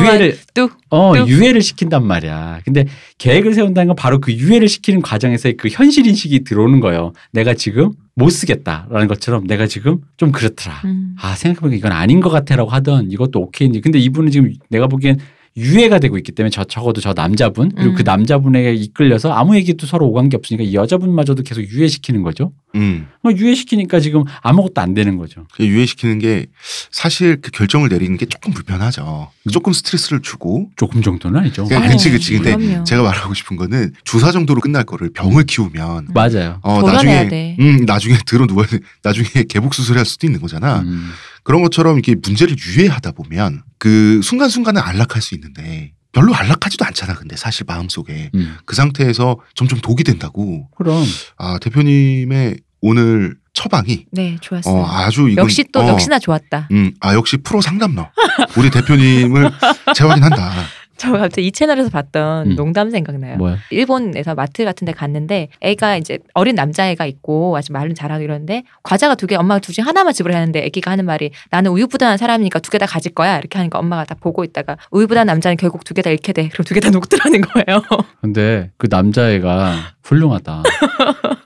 [0.00, 0.78] 유해를 뚝.
[0.90, 1.28] 어 뚝.
[1.28, 2.60] 유해를 시킨단 말이야.
[2.64, 2.86] 근데
[3.18, 7.12] 계획을 세운다는 건 바로 그 유해를 시키는 과정에서의 그 현실 인식이 들어오는 거예요.
[7.32, 10.80] 내가 지금 못 쓰겠다라는 것처럼 내가 지금 좀 그렇더라.
[10.86, 11.16] 음.
[11.20, 15.18] 아 생각해보니까 이건 아닌 것 같아라고 하던 이것도 오케이인지 근데 이분은 지금 내가 보기엔
[15.56, 17.94] 유해가 되고 있기 때문에 저 적어도 저 남자분 그리고 음.
[17.94, 22.52] 그 남자분에게 이끌려서 아무 얘기도 서로 오간 게 없으니까 이 여자분마저도 계속 유해시키는 거죠.
[22.74, 23.08] 음.
[23.22, 25.46] 뭐 유해시키니까 지금 아무것도 안 되는 거죠.
[25.54, 26.46] 그 유예시키는 게
[26.90, 29.30] 사실 그 결정을 내리는 게 조금 불편하죠.
[29.50, 30.68] 조금 스트레스를 주고.
[30.76, 31.66] 조금 정도는 아니죠.
[31.70, 32.34] 아유, 그치 그치.
[32.38, 32.84] 근데 그럼요.
[32.84, 36.58] 제가 말하고 싶은 거는 주사 정도로 끝날 거를 병을 키우면 맞아요.
[36.62, 37.56] 어 나중에 돼.
[37.60, 38.64] 음 나중에 들어 누워
[39.02, 40.80] 나중에 개복 수술할 수도 있는 거잖아.
[40.80, 41.10] 음.
[41.46, 47.14] 그런 것처럼 이게 문제를 유예하다 보면 그 순간순간은 안락할 수 있는데 별로 안락하지도 않잖아.
[47.14, 48.56] 근데 사실 마음속에 음.
[48.64, 50.68] 그 상태에서 점점 독이 된다고.
[50.76, 51.04] 그럼
[51.36, 54.74] 아 대표님의 오늘 처방이 네, 좋았어요.
[54.74, 56.66] 어 아주 이건 역시 또 어, 역시나 좋았다.
[56.72, 58.10] 음, 아 역시 프로 상담러
[58.58, 59.52] 우리 대표님을
[59.94, 60.52] 재확인한다.
[60.96, 62.56] 저 갑자기 이 채널에서 봤던 음.
[62.56, 63.36] 농담 생각나요.
[63.36, 63.56] 뭐야?
[63.70, 69.14] 일본에서 마트 같은 데 갔는데 애가 이제 어린 남자애가 있고 아직 말은 잘하고 이러는데 과자가
[69.14, 72.70] 두 개 엄마가 둘 중에 하나만 집으려 하는데 애기가 하는 말이 나는 우유부단한 사람이니까 두
[72.70, 76.02] 개 다 가질 거야 이렇게 하니까 엄마가 다 보고 있다가 우유부단한 남자는 결국 두 개
[76.02, 77.82] 다 잃게 돼 그럼 두개 다 녹더라는 거예요
[78.22, 80.62] 근데 그 남자애가 훌륭하다.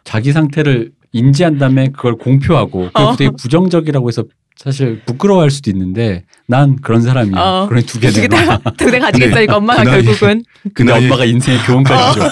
[0.05, 3.17] 자기 상태를 인지한 다음에 그걸 공표하고 어.
[3.17, 4.25] 되게 부정적이라고 해서
[4.63, 7.41] 사실 부끄러워할 수도 있는데 난 그런 사람이야.
[7.41, 7.67] 어.
[7.67, 8.59] 그러니 두개두개 내놔.
[8.59, 9.45] 다두개 가지겠어 네.
[9.45, 12.29] 이거 엄마가 그 결국은 그 근데 나이에 엄마가 인생의 교훈까지 줘.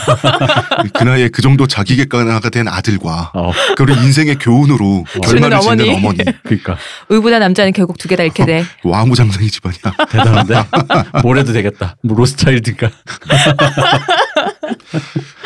[0.92, 5.94] 그 나이에 그 정도 자기 객관화가 된 아들과 어, 그리고 인생의 교훈으로 결말을 주는 짓는
[5.96, 6.20] 어머니.
[6.20, 6.76] 어머니 그러니까
[7.08, 9.78] 우유부단한 남자는 결국 두 개다 잃게 돼 와무장성의 집안이야.
[10.10, 10.54] 대단한데
[11.22, 11.96] 뭘 해도 되겠다.
[12.02, 12.90] 뭐 로스차일드인가.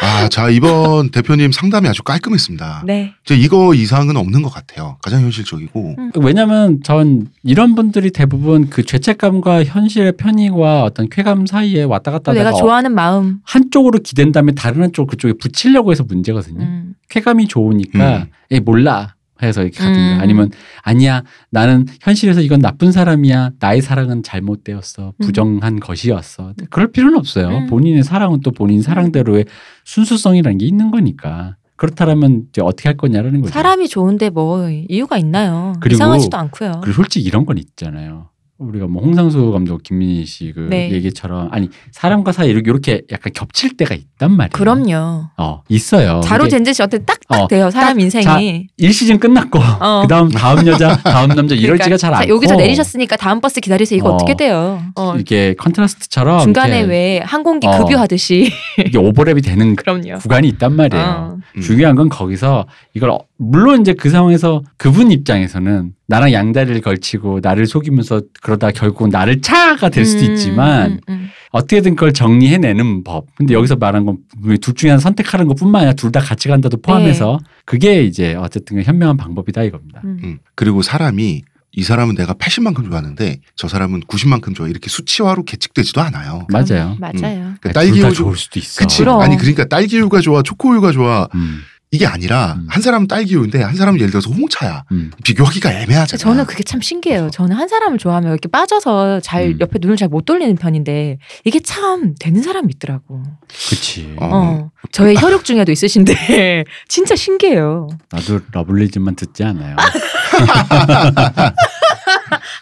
[0.00, 2.84] 아, 자 이번 대표님 상담이 아주 깔끔했습니다.
[2.86, 3.14] 네.
[3.24, 4.98] 이제 이거 이상은 없는 것 같아요.
[5.02, 5.94] 가장 현실적이고.
[5.98, 6.10] 음.
[6.16, 12.38] 왜냐면 전 이런 분들이 대부분 그 죄책감과 현실의 편의와 어떤 쾌감 사이에 왔다 갔다 또
[12.38, 16.62] 내가 좋아하는 마음 한쪽으로 기댄 다음에 다른 한쪽 그쪽에 붙이려고 해서 문제거든요.
[16.62, 16.94] 음.
[17.08, 18.26] 쾌감이 좋으니까 음.
[18.50, 19.14] 에 몰라
[19.46, 20.20] 해서 이렇게 가든가 음.
[20.20, 20.50] 아니면
[20.82, 27.66] 아니야 나는 현실에서 이건 나쁜 사람이야 나의 사랑은 잘못되었어 부정한 것이었어 그럴 필요는 없어요 음.
[27.66, 29.44] 본인의 사랑은 또 본인 사랑대로의
[29.84, 33.52] 순수성이라는 게 있는 거니까 그렇다면 이제 어떻게 할 거냐라는 거죠.
[33.52, 35.72] 사람이 좋은데 뭐 이유가 있나요?
[35.80, 36.80] 그리고- 이상하지도 않고요.
[36.80, 38.28] 그리고 솔직히 이런 건 있잖아요.
[38.58, 40.90] 우리가 뭐 홍상수 감독, 김민희 씨 그 네.
[40.92, 44.50] 얘기처럼 아니 사람과 사이 이렇게 이렇게 약간 겹칠 때가 있단 말이에요.
[44.52, 45.24] 그럼요.
[45.36, 46.20] 어 있어요.
[46.22, 48.68] 자로 듯이 어떻게 딱딱 어, 돼요 사람 딱 인생이.
[48.78, 50.02] 1시즌 끝났고 어.
[50.06, 53.96] 그다음 다음 여자, 다음 남자 이럴지가 그러니까 잘 자, 않고 여기서 내리셨으니까 다음 버스 기다리세요.
[53.96, 54.14] 이거 어.
[54.14, 54.16] 어.
[54.18, 54.82] 떻게 돼요?
[54.96, 57.78] 어, 이게 contrast처럼 중간에 이렇게 왜 항공기 어.
[57.78, 60.18] 급유하듯이 이게 오버랩이 되는 그럼요.
[60.18, 61.04] 구간이 있단 말이에요.
[61.04, 61.36] 어.
[61.56, 61.60] 음.
[61.62, 67.66] 중요한 건 거기서 이걸 어- 물론 이제 그 상황에서 그분 입장에서는 나랑 양다리를 걸치고 나를
[67.66, 71.28] 속이면서 그러다 결국 나를 차가 될 수도 음, 있지만 음, 음.
[71.52, 73.26] 어떻게든 그걸 정리해내는 법.
[73.34, 74.18] 근데 여기서 말한 건
[74.60, 79.16] 둘 중에 하나 선택하는 것뿐만 아니라 둘 다 같이 간다도 포함해서 그게 이제 어쨌든 현명한
[79.16, 80.02] 방법이다 이겁니다.
[80.04, 80.18] 음.
[80.22, 80.38] 음.
[80.54, 81.42] 그리고 사람이
[81.74, 86.46] 이 사람은 내가 80만큼 좋아하는데 저 사람은 90만큼 좋아 이렇게 수치화로 계측되지도 않아요.
[86.50, 86.96] 맞아요.
[87.00, 87.54] 맞아요.
[87.60, 88.80] 그러니까 다 좋을 수도 있어.
[88.80, 88.98] 그치.
[88.98, 89.22] 그럼.
[89.22, 91.62] 아니 그러니까 딸기우유가 좋아, 초코우유가 좋아 음,
[91.94, 92.66] 이게 아니라 음.
[92.70, 94.84] 한 사람은 딸기우유인데 한 사람은 예를 들어서 홍차야.
[94.92, 95.10] 음.
[95.24, 96.18] 비교하기가 애매하잖아.
[96.18, 97.28] 저는 그게 참 신기해요.
[97.30, 99.58] 저는 한 사람을 좋아하면 이렇게 빠져서 잘 음.
[99.60, 103.22] 옆에 눈을 잘 못 돌리는 편인데 이게 참 되는 사람이 있더라고.
[103.68, 104.14] 그치.
[104.18, 104.26] 어.
[104.32, 104.70] 어.
[104.90, 107.88] 저의 혈육 중에도 있으신데 진짜 신기해요.
[108.10, 109.76] 나도 러블리즈만 듣지 않아요.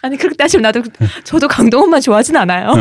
[0.01, 0.83] 아니 그렇게 따지면 나도
[1.23, 2.71] 저도 강동원만 좋아하진 않아요.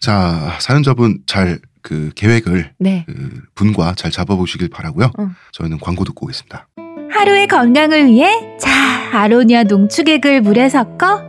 [0.00, 3.04] 자 사연자분 잘 그 계획을 네.
[3.06, 3.12] 그
[3.54, 5.12] 분과 잘 잡아보시길 바라고요.
[5.20, 5.30] 응.
[5.52, 6.66] 저희는 광고 듣고 오겠습니다.
[7.12, 8.28] 하루의 건강을 위해
[8.58, 8.70] 자
[9.12, 11.22] 아로니아 농축액을 물에 섞어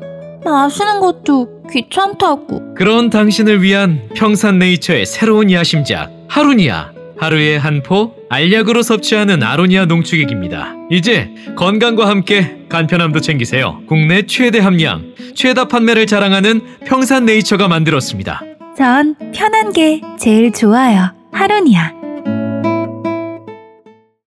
[0.44, 9.44] 마시는 것도 귀찮다고 그런 당신을 위한 평산네이처의 새로운 야심작 하루니아 하루에 한 포 알약으로 섭취하는
[9.44, 10.74] 아로니아 농축액입니다.
[10.90, 13.82] 이제 건강과 함께 간편함도 챙기세요.
[13.88, 18.42] 국내 최대 함량, 최다 판매를 자랑하는 평산네이처가 만들었습니다.
[18.78, 21.94] 전 편한 게 제일 좋아요 하루니아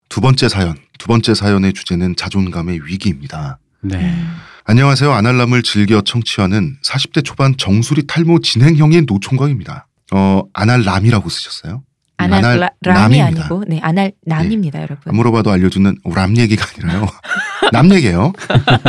[0.08, 0.74] 두 번째 사연.
[0.98, 3.58] 두 번째 사연의 주제는 자존감의 위기입니다.
[3.82, 4.14] 네.
[4.64, 5.10] 안녕하세요.
[5.12, 9.88] 아날람을 즐겨 청취하는 40대 초반 정수리 탈모 진행형의 노총각입니다.
[10.14, 11.82] 어, 아날람이라고 쓰셨어요?
[12.16, 13.42] 아날 아날 라- 람이 남입니다.
[13.42, 14.98] 아니고 네 아날 남입니다, 여러분.
[15.06, 17.06] 안 물어봐도 알려주는 람 얘기가 아니라요.
[17.72, 18.32] 남 얘기예요.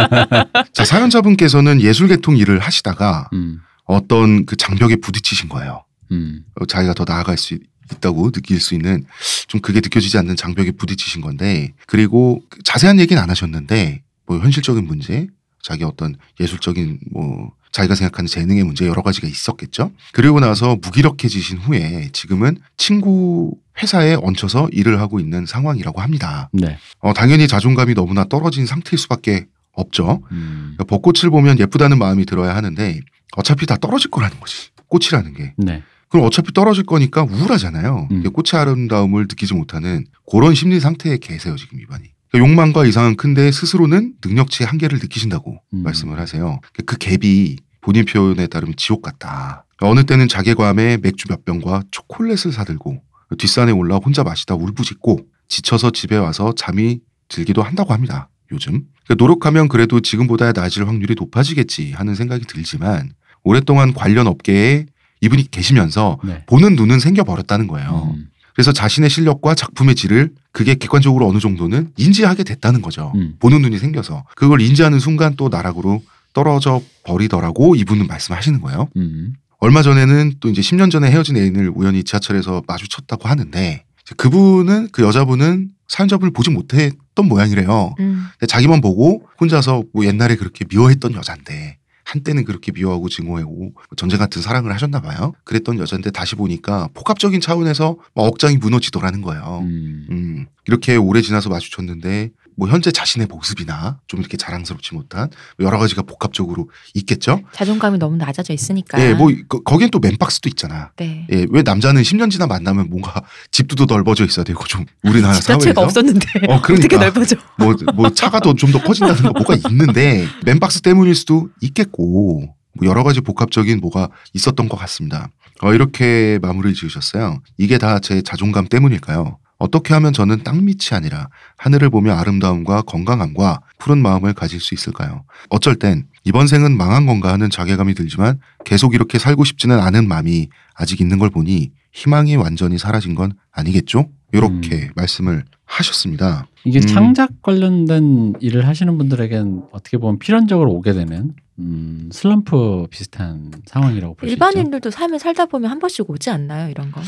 [0.73, 5.83] 자, 사연자분께서는 예술계통 일을 하시다가 음, 어떤 그 장벽에 부딪히신 거예요.
[6.11, 7.57] 음, 어, 자기가 더 나아갈 수
[7.93, 9.05] 있다고 느낄 수 있는
[9.47, 14.85] 좀 그게 느껴지지 않는 장벽에 부딪히신 건데 그리고 그 자세한 얘기는 안 하셨는데 뭐 현실적인
[14.85, 15.27] 문제
[15.61, 19.91] 자기 어떤 예술적인 뭐 자기가 생각하는 재능의 문제 여러 가지가 있었겠죠.
[20.13, 26.49] 그리고 나서 무기력해지신 후에 지금은 친구 회사에 얹혀서 일을 하고 있는 상황이라고 합니다.
[26.53, 26.77] 네.
[26.99, 30.21] 어, 당연히 자존감이 너무나 떨어진 상태일 수밖에 없죠.
[30.31, 32.99] 음, 그러니까 벚꽃을 보면 예쁘다는 마음이 들어야 하는데
[33.37, 34.69] 어차피 다 떨어질 거라는 거지.
[34.87, 35.53] 꽃이라는 게.
[35.57, 35.83] 네.
[36.09, 38.07] 그럼 어차피 떨어질 거니까 우울하잖아요.
[38.11, 38.19] 음.
[38.19, 42.05] 이게 꽃의 아름다움을 느끼지 못하는 그런 심리 상태에 계세요 지금 이반이.
[42.31, 45.83] 그러니까 욕망과 이상은 큰데 스스로는 능력치의 한계를 느끼신다고 음.
[45.83, 46.59] 말씀을 하세요.
[46.85, 49.65] 그 갭이 본인 표현에 따르면 지옥 같다.
[49.81, 53.01] 어느 때는 자괴감에 맥주 몇 병과 초콜릿을 사들고
[53.37, 58.29] 뒷산에 올라 혼자 마시다 울부짖고 지쳐서 집에 와서 잠이 들기도 한다고 합니다.
[58.51, 63.11] 요즘 그러니까 노력하면 그래도 지금보다 낮을 확률이 높아지겠지 하는 생각이 들지만
[63.43, 64.85] 오랫동안 관련 업계에
[65.21, 66.43] 이분이 계시면서 네.
[66.47, 68.13] 보는 눈은 생겨버렸다는 거예요.
[68.15, 73.11] 음, 그래서 자신의 실력과 작품의 질을 그게 객관적으로 어느 정도는 인지하게 됐다는 거죠.
[73.15, 73.35] 음.
[73.39, 76.01] 보는 눈이 생겨서 그걸 인지하는 순간 또 나락으로
[76.33, 78.89] 떨어져 버리더라고 이분은 말씀하시는 거예요.
[78.97, 83.83] 음, 얼마 전에는 또 이제 10년 전에 헤어진 애인을 우연히 지하철에서 마주쳤다고 하는데
[84.17, 87.95] 그분은 그 여자분은 사연자분을 보지 못했던 모양이래요.
[87.99, 88.27] 음.
[88.31, 94.41] 근데 자기만 보고 혼자서 뭐 옛날에 그렇게 미워했던 여잔데 한때는 그렇게 미워하고 증오하고 전쟁 같은
[94.41, 95.33] 사랑을 하셨나 봐요.
[95.43, 99.59] 그랬던 여잔데 다시 보니까 폭압적인 차원에서 막 억장이 무너지더라는 거예요.
[99.63, 105.29] 음, 음, 이렇게 오래 지나서 마주쳤는데 뭐 현재 자신의 모습이나 좀 이렇게 자랑스럽지 못한
[105.59, 107.41] 여러 가지가 복합적으로 있겠죠.
[107.53, 108.99] 자존감이 너무 낮아져 있으니까.
[109.01, 110.91] 예, 뭐 거- 거긴 또 맨박스도 있잖아.
[110.97, 111.27] 네.
[111.31, 115.43] 예, 왜 남자는 10년 지나 만나면 뭔가 집도 더 넓어져 있어야 되고 좀 우리나라 집
[115.43, 116.73] 자체가 사회에서 없었는데 어, 그러니까.
[116.73, 117.35] 어떻게 넓어져?
[117.57, 122.45] 뭐, 뭐 차가 더좀더 커진다는 거 뭐가 있는데 맨박스 때문일 수도 있겠고
[122.77, 125.29] 뭐 여러 가지 복합적인 뭐가 있었던 것 같습니다.
[125.61, 127.41] 어, 이렇게 마무리를 지으셨어요.
[127.57, 129.39] 이게 다 제 자존감 때문일까요?
[129.57, 135.23] 어떻게 하면 저는 땅 밑이 아니라 하늘을 보며 아름다움과 건강함과 푸른 마음을 가질 수 있을까요?
[135.49, 140.49] 어쩔 땐 이번 생은 망한 건가 하는 자괴감이 들지만 계속 이렇게 살고 싶지는 않은 마음이
[140.73, 144.09] 아직 있는 걸 보니 희망이 완전히 사라진 건 아니겠죠?
[144.33, 146.45] 이렇게 말씀을 하셨습니다.
[146.65, 146.85] 이게 음.
[146.85, 154.27] 창작 관련된 일을 하시는 분들에겐 어떻게 보면 필연적으로 오게 되는 음, 슬럼프 비슷한 상황이라고 볼
[154.27, 154.33] 수 있죠.
[154.33, 157.01] 일반인들도 삶을 살다 보면 한 번씩 오지 않나요, 이런 거?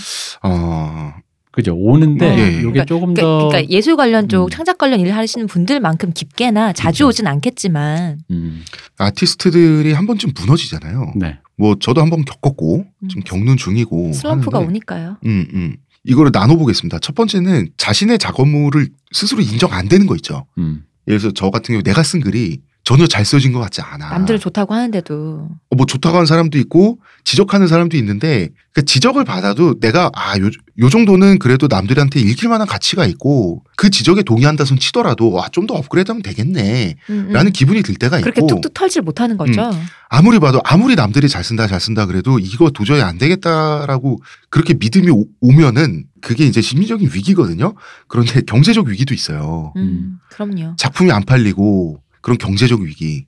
[0.44, 1.14] 어,
[1.58, 1.76] 그죠.
[1.76, 2.38] 오는데 어.
[2.38, 2.62] 예.
[2.70, 4.50] 이게 조금 그러니까, 더 그러니까 예술 관련 쪽 음.
[4.52, 7.08] 창작 관련 일을 하시는 분들만큼 깊게나 자주 그렇죠.
[7.10, 8.64] 오진 않겠지만 음,
[9.00, 11.14] 아티스트들이 한 번쯤 무너지잖아요.
[11.16, 11.40] 네.
[11.58, 13.08] 뭐 저도 한 번 겪었고 음.
[13.10, 15.18] 지금 겪는 중이고 슬럼프가 하는데 오니까요.
[15.26, 15.76] 음, 음.
[16.04, 17.00] 이거를 나눠보겠습니다.
[17.00, 20.46] 첫 번째는 자신의 작업물을 스스로 인정 안 되는 거 있죠.
[20.60, 20.84] 음.
[21.08, 24.12] 예를 들어서 저 같은 경우 내가 쓴 글이 전혀 잘 써진 것 같지 않아.
[24.12, 29.78] 남들은 좋다고 하는데도 어, 뭐 좋다고 하는 사람도 있고 지적하는 사람도 있는데 그 지적을 받아도
[29.82, 35.32] 내가 아요 요 정도는 그래도 남들한테 읽힐 만한 가치가 있고 그 지적에 동의한다 손 치더라도
[35.34, 37.34] 와 좀 더 업그레이드하면 되겠네 음, 음.
[37.34, 39.70] 라는 기분이 들 때가 그렇게 있고 툭툭 털질 못하는 거죠.
[40.08, 44.20] 아무리 봐도 아무리 남들이 잘 쓴다 잘 쓴다 그래도 이거 도저히 안 되겠다라고
[44.50, 47.74] 그렇게 믿음이 오, 오면은 그게 이제 심리적인 위기거든요.
[48.08, 49.74] 그런데 경제적 위기도 있어요.
[49.76, 50.76] 음, 그럼요.
[50.78, 53.26] 작품이 안 팔리고 그런 경제적 위기.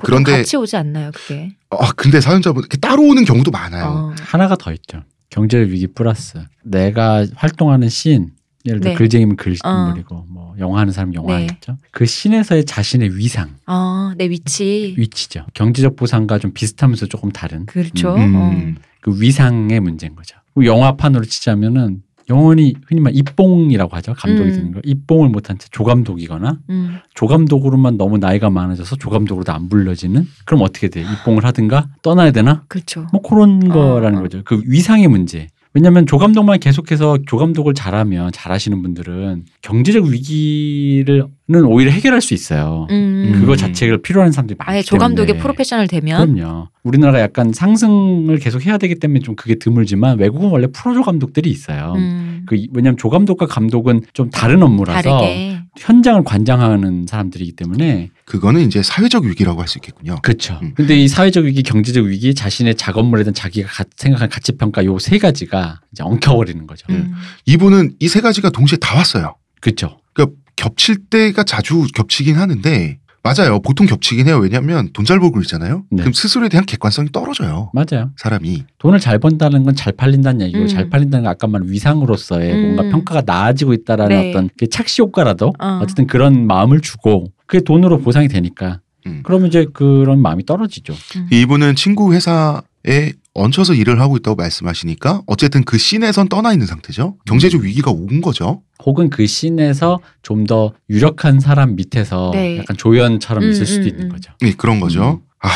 [0.00, 1.52] 그런데 같이 오지 않나요, 그게?
[1.70, 3.84] 아 근데 사연자분 따로 오는 경우도 많아요.
[3.84, 4.14] 어.
[4.20, 5.04] 하나가 더 있죠.
[5.30, 8.30] 경제적 위기 플러스 내가 활동하는 씬
[8.64, 8.98] 예를 들어 네.
[8.98, 11.46] 글쟁이면 글물이고 뭐 영화하는 사람 영화 네.
[11.92, 14.96] 그 씬에서의 자신의 위상, 어, 내 위치.
[14.98, 15.46] 위치죠.
[15.54, 18.16] 경제적 보상과 좀 비슷하면서 조금 다른 그렇죠.
[18.16, 18.34] 음.
[18.34, 18.80] 어.
[19.00, 20.36] 그 위상의 문제인 거죠.
[20.54, 24.14] 그리고 영화판으로 치자면은 영원히 흔히 말 입봉이라고 하죠.
[24.14, 24.54] 감독이 음.
[24.54, 24.80] 되는 거.
[24.84, 26.98] 입봉을 못한 채 조감독이거나 음.
[27.14, 31.02] 조감독으로만 너무 나이가 많아져서 조감독으로도 안 불러지는 그럼 어떻게 돼?
[31.02, 32.64] 입봉을 하든가 떠나야 되나?
[32.68, 33.06] 그렇죠.
[33.12, 34.22] 뭐 그런 어, 거라는 어.
[34.22, 34.42] 거죠.
[34.44, 35.48] 그 위상의 문제.
[35.72, 42.86] 왜냐하면 조감독만 계속해서 조감독을 잘하면 잘하시는 분들은 경제적 위기를 는 오히려 해결할 수 있어요.
[42.90, 43.32] 음.
[43.34, 45.42] 그거 자체를 필요한 사람들이 많기 아예 조 감독의 때문에.
[45.42, 46.68] 프로페셔널 되면 그럼요.
[46.84, 51.50] 우리나라가 약간 상승을 계속 해야 되기 때문에 좀 그게 드물지만 외국은 원래 프로 조 감독들이
[51.50, 51.94] 있어요.
[51.96, 58.60] 음, 그 왜냐하면 조 감독과 감독은 좀 다른 업무라서 다르게 현장을 관장하는 사람들이기 때문에 그거는
[58.60, 60.16] 이제 사회적 위기라고 할 수 있겠군요.
[60.22, 60.56] 그렇죠.
[60.62, 60.72] 음.
[60.76, 64.98] 근데 이 사회적 위기, 경제적 위기, 자신의 작업물에 대한 자기가 가- 생각하는 가치 평가 요
[65.00, 66.86] 세 가지가 이제 엉켜버리는 거죠.
[66.90, 67.12] 음.
[67.46, 69.34] 이분은 이 세 가지가 동시에 다 왔어요.
[69.60, 69.98] 그렇죠.
[70.12, 73.60] 그러니까 겹칠 때가 자주 겹치긴 하는데 맞아요.
[73.60, 74.38] 보통 겹치긴 해요.
[74.38, 75.84] 왜냐하면 돈 잘 벌고 있잖아요.
[75.90, 76.02] 네.
[76.02, 77.70] 그럼 스스로에 대한 객관성이 떨어져요.
[77.74, 78.10] 맞아요.
[78.16, 78.64] 사람이.
[78.78, 80.66] 돈을 잘 번다는 건 잘 팔린다는 얘기고 음.
[80.68, 82.74] 잘 팔린다는 건 아까 말한 위상으로서의 음.
[82.74, 84.30] 뭔가 평가가 나아지고 있다라는 네.
[84.30, 85.66] 어떤 그 착시 효과라도 어.
[85.82, 85.86] 어.
[85.86, 89.20] 쨌든 그런 마음을 주고 그게 돈으로 보상이 되니까 음.
[89.24, 90.94] 그러면 이제 그런 마음이 떨어지죠.
[91.30, 97.16] 이분은 친구 회사에 얹혀서 일을 하고 있다고 말씀하시니까 어쨌든 그 scene에선 떠나 있는 상태죠.
[97.26, 98.62] 경제적 위기가 온 거죠.
[98.84, 102.58] 혹은 그 scene에서 좀 더 유력한 사람 밑에서 네.
[102.58, 104.08] 약간 조연처럼 음, 있을 수도 음, 있는 음.
[104.10, 104.32] 거죠.
[104.40, 105.20] 네, 그런 거죠.
[105.22, 105.28] 음.
[105.42, 105.48] 아,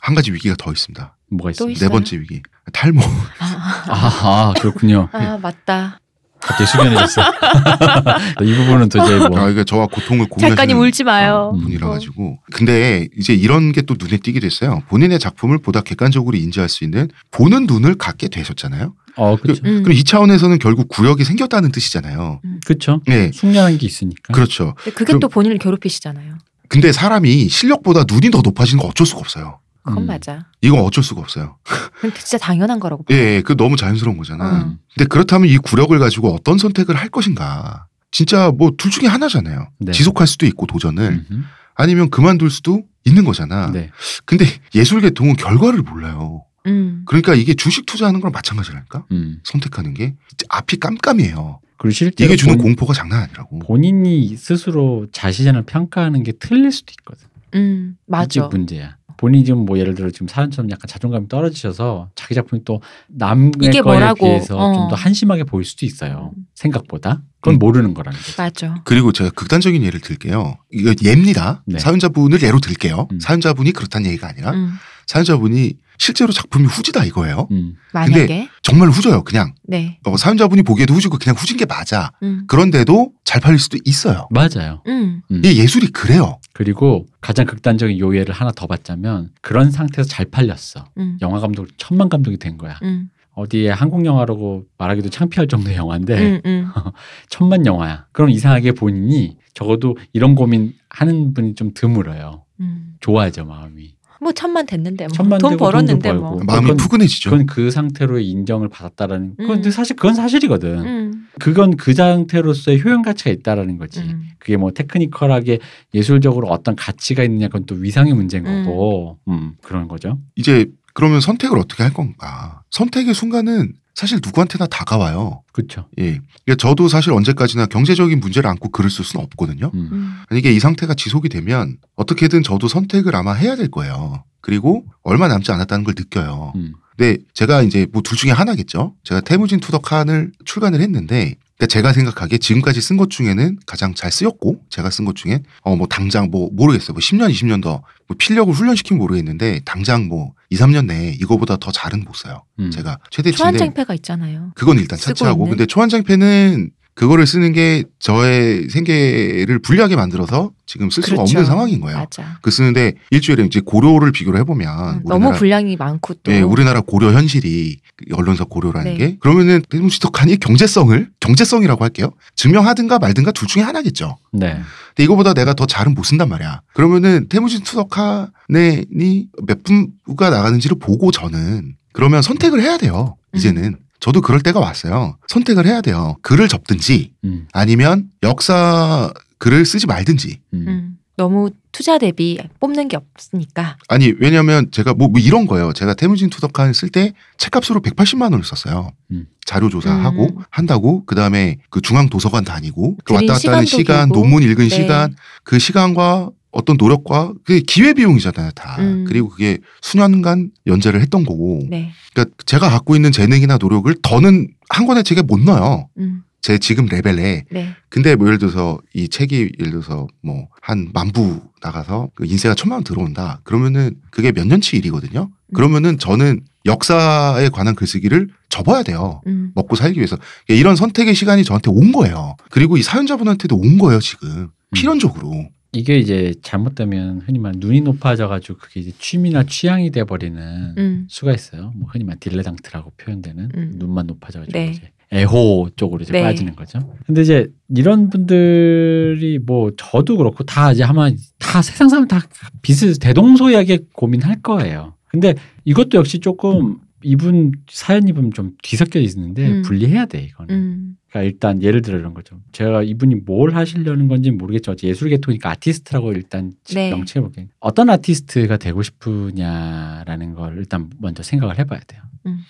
[0.00, 1.16] 한 가지 위기가 더 있습니다.
[1.30, 1.50] 뭐가.
[1.50, 1.72] 있어요?
[1.74, 2.42] 네 번째 위기.
[2.72, 3.00] 탈모.
[3.00, 5.08] 아, 아, 아, 그렇군요.
[5.12, 6.00] 아, 맞다.
[6.46, 7.22] 갑자기 숙연해졌어.
[8.42, 9.38] 이 부분은 도저히 뭐.
[9.40, 11.52] 아, 이게 저와 고통을 작가님 공유하시는 울지 마요.
[11.54, 11.62] 음.
[11.62, 12.38] 분이라 가지고.
[12.52, 14.82] 근데 이제 이런 게 또 눈에 띄게 됐어요.
[14.88, 18.94] 본인의 작품을 보다 객관적으로 인지할 수 있는 보는 눈을 갖게 되셨잖아요.
[19.16, 19.60] 어, 그렇죠.
[19.66, 19.82] 음.
[19.82, 22.40] 그럼 이 차원에서는 결국 구력이 생겼다는 뜻이잖아요.
[22.64, 23.02] 그렇죠.
[23.06, 23.30] 네.
[23.32, 24.32] 숙련한 게 있으니까.
[24.32, 24.74] 그렇죠.
[24.78, 26.38] 근데 그게 그럼- 또 본인을 괴롭히시잖아요.
[26.68, 29.58] 근데 사람이 실력보다 눈이 더 높아지는 건 어쩔 수가 없어요.
[29.84, 30.06] 그건 음.
[30.06, 30.46] 맞아.
[30.62, 31.58] 이건 어쩔 수가 없어요.
[32.16, 33.04] 진짜 당연한 거라고.
[33.10, 34.62] 예, 예, 그 너무 자연스러운 거잖아.
[34.64, 34.78] 음.
[34.96, 37.86] 근데 그렇다면 이 구력을 가지고 어떤 선택을 할 것인가.
[38.10, 39.68] 진짜 뭐 둘 중에 하나잖아요.
[39.78, 39.92] 네.
[39.92, 41.42] 지속할 수도 있고 도전을 음흠.
[41.74, 43.70] 아니면 그만둘 수도 있는 거잖아.
[43.72, 43.90] 네.
[44.24, 46.44] 근데 예술 계통은 결과를 몰라요.
[46.66, 47.02] 음.
[47.06, 49.04] 그러니까 이게 주식 투자하는 거랑 마찬가지라니까.
[49.12, 49.40] 음.
[49.44, 50.14] 선택하는 게
[50.48, 51.60] 앞이 깜깜해요.
[51.76, 53.58] 그리고 실제로 이게 주는 본, 공포가 장난 아니라고.
[53.58, 57.26] 본인이 스스로 자신을 평가하는 게 틀릴 수도 있거든.
[57.54, 57.96] 음.
[58.06, 58.46] 맞아.
[58.46, 58.96] 문제야.
[59.16, 63.80] 본인이 지금 뭐 예를 들어 지금 사연처럼 약간 자존감이 떨어지셔서 자기 작품이 또 남의 이게
[63.80, 64.26] 거에 뭐라고.
[64.26, 64.74] 비해서 어.
[64.74, 66.32] 좀더 한심하게 보일 수도 있어요.
[66.36, 66.44] 음.
[66.54, 67.22] 생각보다.
[67.40, 67.58] 그건 음.
[67.58, 68.42] 모르는 거라는 거죠.
[68.42, 68.82] 맞아.
[68.84, 70.56] 그리고 제가 극단적인 예를 들게요.
[70.72, 71.62] 이거 예입니다.
[71.66, 71.78] 네.
[71.78, 73.08] 사연자분을 예로 들게요.
[73.12, 73.20] 음.
[73.20, 74.72] 사연자분이 그렇다는 얘기가 아니라 음.
[75.06, 77.48] 사연자분이 실제로 작품이 후지다 이거예요.
[77.50, 77.76] 음.
[77.92, 79.22] 만약에 정말 후져요.
[79.22, 79.98] 그냥 네.
[80.04, 82.12] 어, 사연자분이 보기에도 후지고 그냥 후진 게 맞아.
[82.22, 82.44] 음.
[82.46, 84.28] 그런데도 잘 팔릴 수도 있어요.
[84.30, 84.82] 맞아요.
[84.86, 85.22] 음.
[85.30, 86.38] 이 예술이 그래요.
[86.52, 90.84] 그리고 가장 극단적인 요예를 하나 더 받자면 그런 상태에서 잘 팔렸어.
[90.98, 91.18] 음.
[91.20, 92.78] 영화 감독 천만 감독이 된 거야.
[92.82, 93.10] 음.
[93.34, 96.40] 어디에 한국 영화라고 말하기도 창피할 정도의 영화인데 음.
[96.46, 96.68] 음.
[97.28, 98.06] 천만 영화야.
[98.12, 102.44] 그럼 이상하게 본인이 적어도 이런 고민 하는 분이 좀 드물어요.
[102.60, 102.94] 음.
[103.00, 103.93] 좋아하죠 마음이.
[104.24, 105.12] 뭐 천만 됐는데 뭐.
[105.12, 106.40] 천만 돈 벌었는데 뭐.
[106.44, 107.30] 마음이 그건- 푸근해지죠.
[107.30, 109.36] 그건 그 상태로의 인정을 받았다라는.
[109.36, 109.70] 그건 음.
[109.70, 110.78] 사실 그건 사실이거든.
[110.78, 111.26] 음.
[111.38, 114.00] 그건 그 상태로서의 효용 가치가 있다라는 거지.
[114.00, 114.28] 음.
[114.38, 115.58] 그게 뭐 technical하게
[115.92, 118.64] 예술적으로 어떤 가치가 있느냐 그건 또 위상의 문제인 음.
[118.64, 119.18] 거고.
[119.28, 120.18] 음, 그런 거죠.
[120.36, 122.62] 이제 그러면 선택을 어떻게 할 건가?
[122.70, 125.42] 선택의 순간은 사실 누구한테나 다가와요.
[125.52, 125.88] 그렇죠.
[125.98, 126.20] 예.
[126.44, 129.70] 그러니까 저도 사실 언제까지나 경제적인 문제를 안고 글을 쓸 수는 없거든요.
[129.74, 129.88] 음.
[129.92, 130.22] 음.
[130.30, 134.24] 만약에 이 상태가 지속이 되면 어떻게든 저도 선택을 아마 해야 될 거예요.
[134.40, 136.52] 그리고 얼마 남지 않았다는 걸 느껴요.
[136.56, 136.74] 음.
[136.96, 138.94] 근데 제가 이제 뭐 둘 중에 하나겠죠.
[139.04, 143.94] 제가 테무진 to the 칸을 출간을 했는데 그러니까 제가 생각하기에 지금까지 쓴 것 중에는 가장
[143.94, 146.92] 잘 쓰였고 제가 쓴 것 중엔 어 뭐 당장 뭐 모르겠어요.
[146.94, 151.72] 뭐 10년, 20년 더 뭐 필력을 훈련시키면 모르겠는데 당장 뭐 2, 3년 내에 이거보다 더
[151.72, 152.42] 잘은 못 써요.
[152.58, 152.70] 음.
[152.70, 154.50] 제가 최대치인데 초한쟁패가 있잖아요.
[154.56, 155.46] 그건 일단 차치하고?
[155.46, 161.38] 근데 초한장패는 그거를 쓰는 게 저의 생계를 불리하게 만들어서 지금 쓸 수가 그렇죠.
[161.38, 161.98] 없는 상황인 거예요.
[161.98, 162.38] 맞아.
[162.40, 167.12] 그 쓰는데 일주일에 이제 고려를 비교를 해보면 음, 너무 분량이 많고 또 예, 우리나라 고려
[167.12, 168.96] 현실이 그 언론사 고려라는 네.
[168.96, 172.12] 게 그러면은 대무시덕한이 경제성을 경제성이라고 할게요.
[172.36, 174.16] 증명하든가 말든가 둘 중에 하나겠죠.
[174.32, 174.60] 네.
[174.88, 176.60] 근데 이거보다 내가 더 잘은 못 쓴단 말이야.
[176.74, 183.16] 그러면은 태무진 투덕한이 몇 분가 나가는지를 보고 저는 그러면 선택을 해야 돼요.
[183.32, 183.38] 음.
[183.38, 185.16] 이제는 저도 그럴 때가 왔어요.
[185.28, 186.18] 선택을 해야 돼요.
[186.20, 187.48] 글을 접든지 음.
[187.54, 190.40] 아니면 역사 글을 쓰지 말든지.
[190.52, 190.64] 음.
[190.68, 193.78] 음, 너무 투자 대비 뽑는 게 없으니까.
[193.88, 195.72] 아니 왜냐면 제가 뭐, 뭐 이런 거예요.
[195.72, 198.90] 제가 태무진 투덕한 쓸 때 책값으로 180만 원을 썼어요.
[199.10, 199.26] 음.
[199.46, 200.42] 자료 조사하고 음.
[200.50, 204.20] 한다고 그 다음에 그 중앙 도서관 다니고 그 왔다 갔다 하는 시간, 길고.
[204.20, 204.76] 논문 읽은 네.
[204.76, 208.76] 시간, 그 시간과 어떤 노력과 그게 기회 비용이잖아요 다.
[208.78, 209.04] 음.
[209.06, 211.66] 그리고 그게 수년간 연재를 했던 거고.
[211.68, 211.90] 네.
[212.12, 215.88] 그러니까 제가 갖고 있는 재능이나 노력을 더는 한 권의 책에 못 넣어요.
[215.98, 217.44] 음, 제 지금 레벨에.
[217.50, 217.74] 네.
[217.88, 222.78] 근데 뭐 예를 들어서 이 책이 예를 들어서 뭐 한 만부 나가서 그 인세가 천만
[222.78, 223.40] 원 들어온다.
[223.44, 225.28] 그러면은 그게 몇 년치 일이거든요.
[225.54, 229.20] 그러면은 저는 역사에 관한 글쓰기를 접어야 돼요.
[229.26, 230.16] 음, 먹고 살기 위해서
[230.48, 232.36] 이런 선택의 시간이 저한테 온 거예요.
[232.50, 235.50] 그리고 이 사연자분한테도 온 거예요 지금 필연적으로.
[235.74, 241.72] 이게 이제 잘못되면 흔히 말 눈이 높아져가지고 그게 이제 취미나 취향이 돼버리는 음, 수가 있어요.
[241.76, 243.72] 뭐 흔히 말 딜레당트라고 표현되는 음.
[243.76, 244.70] 눈만 높아져가지고 네.
[244.70, 246.22] 이제 애호 쪽으로 이제 네.
[246.22, 246.78] 빠지는 거죠.
[247.06, 252.20] 근데 이제 이런 분들이 뭐 저도 그렇고 다 이제 아마 다 세상 사람 다
[252.62, 254.94] 비슷 대동소이하게 고민할 거예요.
[255.08, 259.62] 근데 이것도 역시 조금 이분 사연 입으면 좀 뒤섞여 있는데 음.
[259.62, 260.54] 분리해야 돼 이거는.
[260.54, 262.40] 음, 그러니까 일단 예를 들어 이런 거죠.
[262.52, 264.74] 제가 이분이 뭘 하시려는 건지 모르겠죠.
[264.82, 266.90] 예술 계통이니까 아티스트라고 일단 네.
[266.90, 267.46] 명칭해 볼게요.
[267.60, 272.02] 어떤 아티스트가 되고 싶으냐라는 걸 일단 먼저 생각을 해봐야 돼요.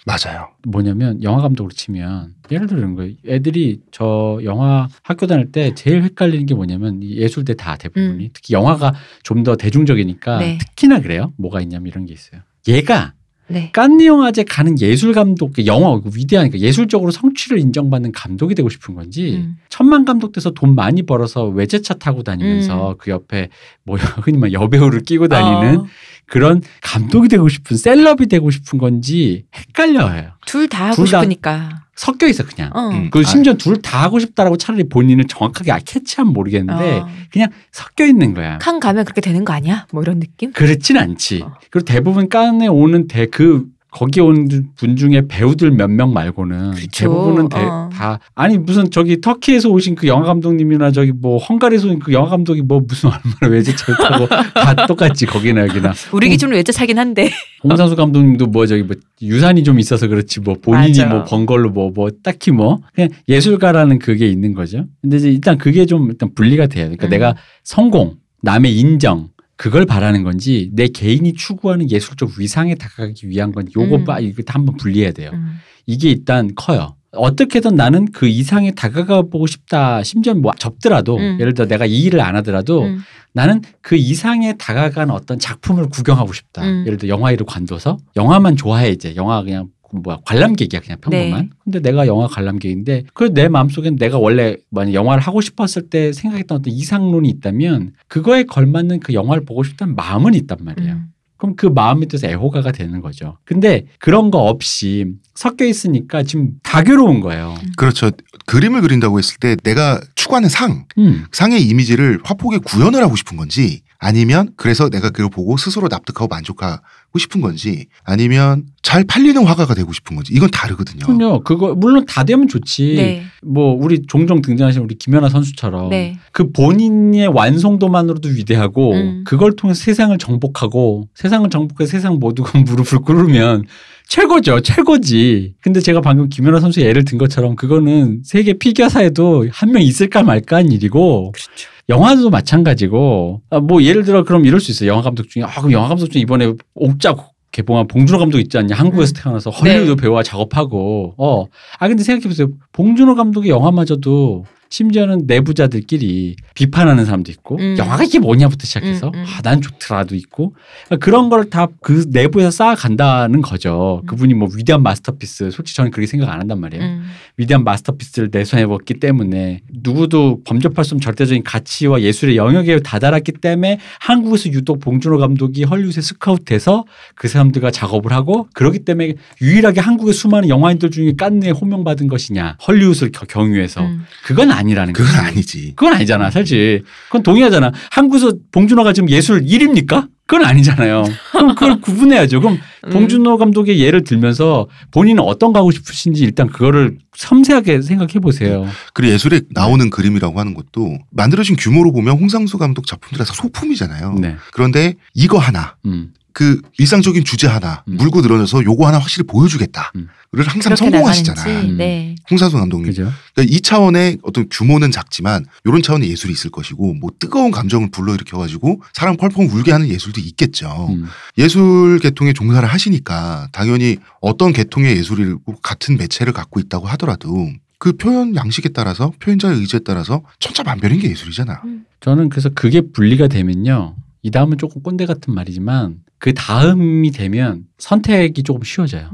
[0.07, 0.50] 맞아요.
[0.68, 3.14] 뭐냐면 영화 감독으로 치면 예를 들어 이런 거예요.
[3.26, 8.30] 애들이 저 영화 학교 다닐 때 제일 헷갈리는 게 뭐냐면 이 예술대 다 대부분이 음.
[8.32, 8.94] 특히 영화가
[9.24, 10.59] 좀 더 대중적이니까 네.
[10.59, 11.32] 특히나 그래요.
[11.36, 12.40] 뭐가 있냐면 이런 게 있어요.
[12.68, 13.12] 얘가
[13.47, 13.70] 네.
[13.72, 19.59] 깐느 영화제 가는 예술 감독 영화 위대하니까 예술적으로 성취를 인정받는 감독이 되고 싶은 건지 음.
[19.68, 23.51] 천만 감독 돼서 돈 많이 벌어서 외제차 타고 다니면서 그 옆에
[23.84, 25.86] 뭐 흔히 말 여배우를 끼고 다니는 어,
[26.27, 30.31] 그런 감독이 되고 싶은 셀럽이 되고 싶은 건지 헷갈려요.
[30.47, 31.81] 둘 다 하고 둘 다- 싶으니까.
[31.97, 32.70] 섞여 있어 그냥.
[32.75, 32.89] 어.
[32.89, 33.09] 음.
[33.11, 37.09] 그 심지어 둘다 하고 싶다라고 차라리 본인을 정확하게 아, 캐치하면 모르겠는데 어.
[37.33, 38.59] 그냥 섞여 있는 거야.
[38.59, 39.87] 칸 가면 그렇게 되는 거 아니야?
[39.93, 40.51] 뭐 이런 느낌?
[40.53, 41.43] 그렇진 않지.
[41.43, 41.55] 어.
[41.70, 46.88] 그리고 대부분 깐에 오는 대 그 거기 온 분 중에 배우들 몇 명 말고는 그쵸.
[47.05, 47.88] 대부분은 대- 어.
[47.92, 52.62] 다 아니 무슨 저기 터키에서 오신 그 영화 감독님이나 저기 뭐 헝가리에서 온그 영화 감독이
[52.62, 57.30] 뭐 무슨 얼마나 외제차를 타고 다 똑같지 거기나 여기나 우리 기준으로 외제차긴 한데.
[57.62, 61.07] 홍상수 감독님도 뭐 저기 뭐 유산이 좀 있어서 그렇지 뭐 본인이 맞아.
[61.07, 64.84] 뭐 번 걸로 뭐뭐 딱히 뭐 그냥 예술가라는 그게 있는 거죠.
[65.03, 66.84] 근데 이제 일단 그게 좀 일단 분리가 돼요.
[66.86, 67.11] 그러니까 음.
[67.11, 69.28] 내가 성공, 남의 인정
[69.64, 74.04] 그걸 바라는 건지 내 개인이 추구하는 예술적 위상에 다가가기 위한 건지 요거 음.
[74.04, 75.30] 봐 이거 다 한번 분리해야 돼요.
[75.32, 75.56] 음.
[75.86, 76.96] 이게 일단 커요.
[77.12, 80.02] 어떻게든 나는 그 이상에 다가가 보고 싶다.
[80.02, 81.38] 심지어 뭐 접더라도 음.
[81.40, 82.98] 예를 들어 내가 이 일을 안 하더라도 음.
[83.32, 86.62] 나는 그 이상에 다가간 어떤 작품을 구경하고 싶다.
[86.62, 86.84] 음.
[86.86, 91.40] 예를 들어 영화의를 관둬서 영화만 좋아해 이제 영화 그냥 그 뭐야 관람객이야 그냥 평범한.
[91.42, 91.49] 네.
[91.64, 96.59] 근데 내가 영화 관람객인데 그 내 마음속엔 내가 원래 만약 영화를 하고 싶었을 때 생각했던
[96.59, 100.92] 어떤 이상론이 있다면 그거에 걸맞는 그 영화를 보고 싶다는 마음은 있단 말이에요.
[100.92, 101.07] 음.
[101.36, 103.36] 그럼 그 마음이 뜻에 애호가가 되는 거죠.
[103.45, 107.55] 근데 그런 거 없이 섞여 있으니까 지금 다교로운 거예요.
[107.76, 108.11] 그렇죠.
[108.47, 111.24] 그림을 그린다고 했을 때 내가 추구하는 상, 음.
[111.32, 117.18] 상의 이미지를 화폭에 구현을 하고 싶은 건지 아니면 그래서 내가 그걸 보고 스스로 납득하고 만족하고
[117.18, 121.07] 싶은 건지 아니면 잘 팔리는 화가가 되고 싶은 건지 이건 다르거든요.
[121.07, 121.42] 그럼요.
[121.42, 122.96] 그거 물론 다 되면 좋지.
[122.96, 123.22] 네.
[123.42, 126.18] 뭐 우리 종종 등장하시는 우리 김연아 선수처럼 네.
[126.32, 129.24] 그 본인의 완성도만으로도 위대하고 음.
[129.26, 133.64] 그걸 통해 서 세상을 정복하고 세상을 정복해 세상 모두가 무릎을 꿇으면
[134.09, 134.61] 최고죠.
[134.61, 135.55] 최고지.
[135.61, 140.57] 근데 제가 방금 김연아 선수의 예를 든 것처럼 그거는 세계 피겨사에도 한 명 있을까 말까
[140.57, 141.70] 한 일이고 그렇죠.
[141.88, 144.90] 영화도 마찬가지고 아, 뭐 예를 들어 그럼 이럴 수 있어요.
[144.90, 147.16] 영화 감독 중에 아 그럼 영화 감독 중에 이번에 옥자
[147.52, 149.22] 개봉한 봉준호 감독 있지 않냐 한국에서 음.
[149.22, 149.96] 태어나서 헐리우드 네.
[149.96, 151.46] 배우와 작업하고 어
[151.78, 154.44] 아 근데 생각해 보세요 봉준호 감독의 영화마저도
[154.79, 157.77] 심지어는 내부자들끼리 비판하는 사람도 있고 음.
[157.79, 159.25] 영화가 이게 뭐냐부터 시작해서 음, 음.
[159.27, 160.55] 아, 난 좋더라도 있고
[160.87, 164.01] 그러니까 그런 걸 다 그 내부에서 쌓아간다는 거죠.
[164.03, 164.07] 음.
[164.07, 166.83] 그분이 뭐 위대한 마스터피스 솔직히 저는 그렇게 생각 안 한단 말이에요.
[166.83, 167.05] 음.
[167.37, 173.33] 위대한 마스터피스를 내 손에 먹기 때문에 누구도 범접할 수 없는 절대적인 가치와 예술의 영역에 다다랐기
[173.33, 180.14] 때문에 한국에서 유독 봉준호 감독이 헐리우드에 스카우트해서 그 사람들과 작업을 하고 그렇기 때문에 유일하게 한국의
[180.14, 184.05] 수많은 영화인들 중에 깐느에 호명받은 것이냐 헐리우드를 겨- 경유해서 음.
[184.25, 185.26] 그건 아니 라는 그건 거지.
[185.26, 185.72] 아니지.
[185.76, 190.08] 그건 아니잖아 사실 그건 동의하잖아 한국에서 봉준호가 지금 예술 1입니까?
[190.26, 191.04] 그건 아니잖아요.
[191.32, 192.40] 그럼 그걸 구분해야죠.
[192.40, 192.90] 그럼 음.
[192.90, 198.66] 봉준호 감독의 예를 들면서 본인은 어떤 거 하고 싶으신지 일단 그거를 섬세하게 생각해 보세요.
[198.94, 204.14] 그리고 예술에 나오는 그림이라고 하는 것도 만들어진 규모로 보면 홍상수 감독 작품들이 다 소품이잖아요.
[204.18, 204.36] 네.
[204.54, 206.14] 그런데 이거 하나 음.
[206.35, 207.97] 그 일상적인 주제 하나 음.
[207.97, 210.09] 물고 늘어져서 요거 하나 확실히 보여주겠다를 음.
[210.37, 211.41] 항상 성공하시잖아.
[211.41, 211.70] 나가는지.
[211.70, 211.76] 음.
[211.78, 212.16] 네.
[212.28, 212.89] 홍상수 감독님.
[212.89, 213.11] 그죠?
[213.35, 218.37] 그러니까 이 차원의 어떤 규모는 작지만 이런 차원의 예술이 있을 것이고 뭐 뜨거운 감정을 불러일으켜
[218.37, 220.89] 가지고 사람 펄펄 울게 하는 예술도 있겠죠.
[220.91, 221.07] 음.
[221.39, 228.35] 예술 계통에 종사를 하시니까 당연히 어떤 계통의 예술이고 같은 매체를 갖고 있다고 하더라도 그 표현
[228.35, 231.62] 양식에 따라서 표현자의 의지에 따라서 천차만별인 게 예술이잖아.
[232.01, 233.95] 저는 그래서 그게 분리가 되면요.
[234.22, 239.10] 이 다음은 조금 꼰대 같은 말이지만 그 다음이 되면 선택이 조금 쉬워져요.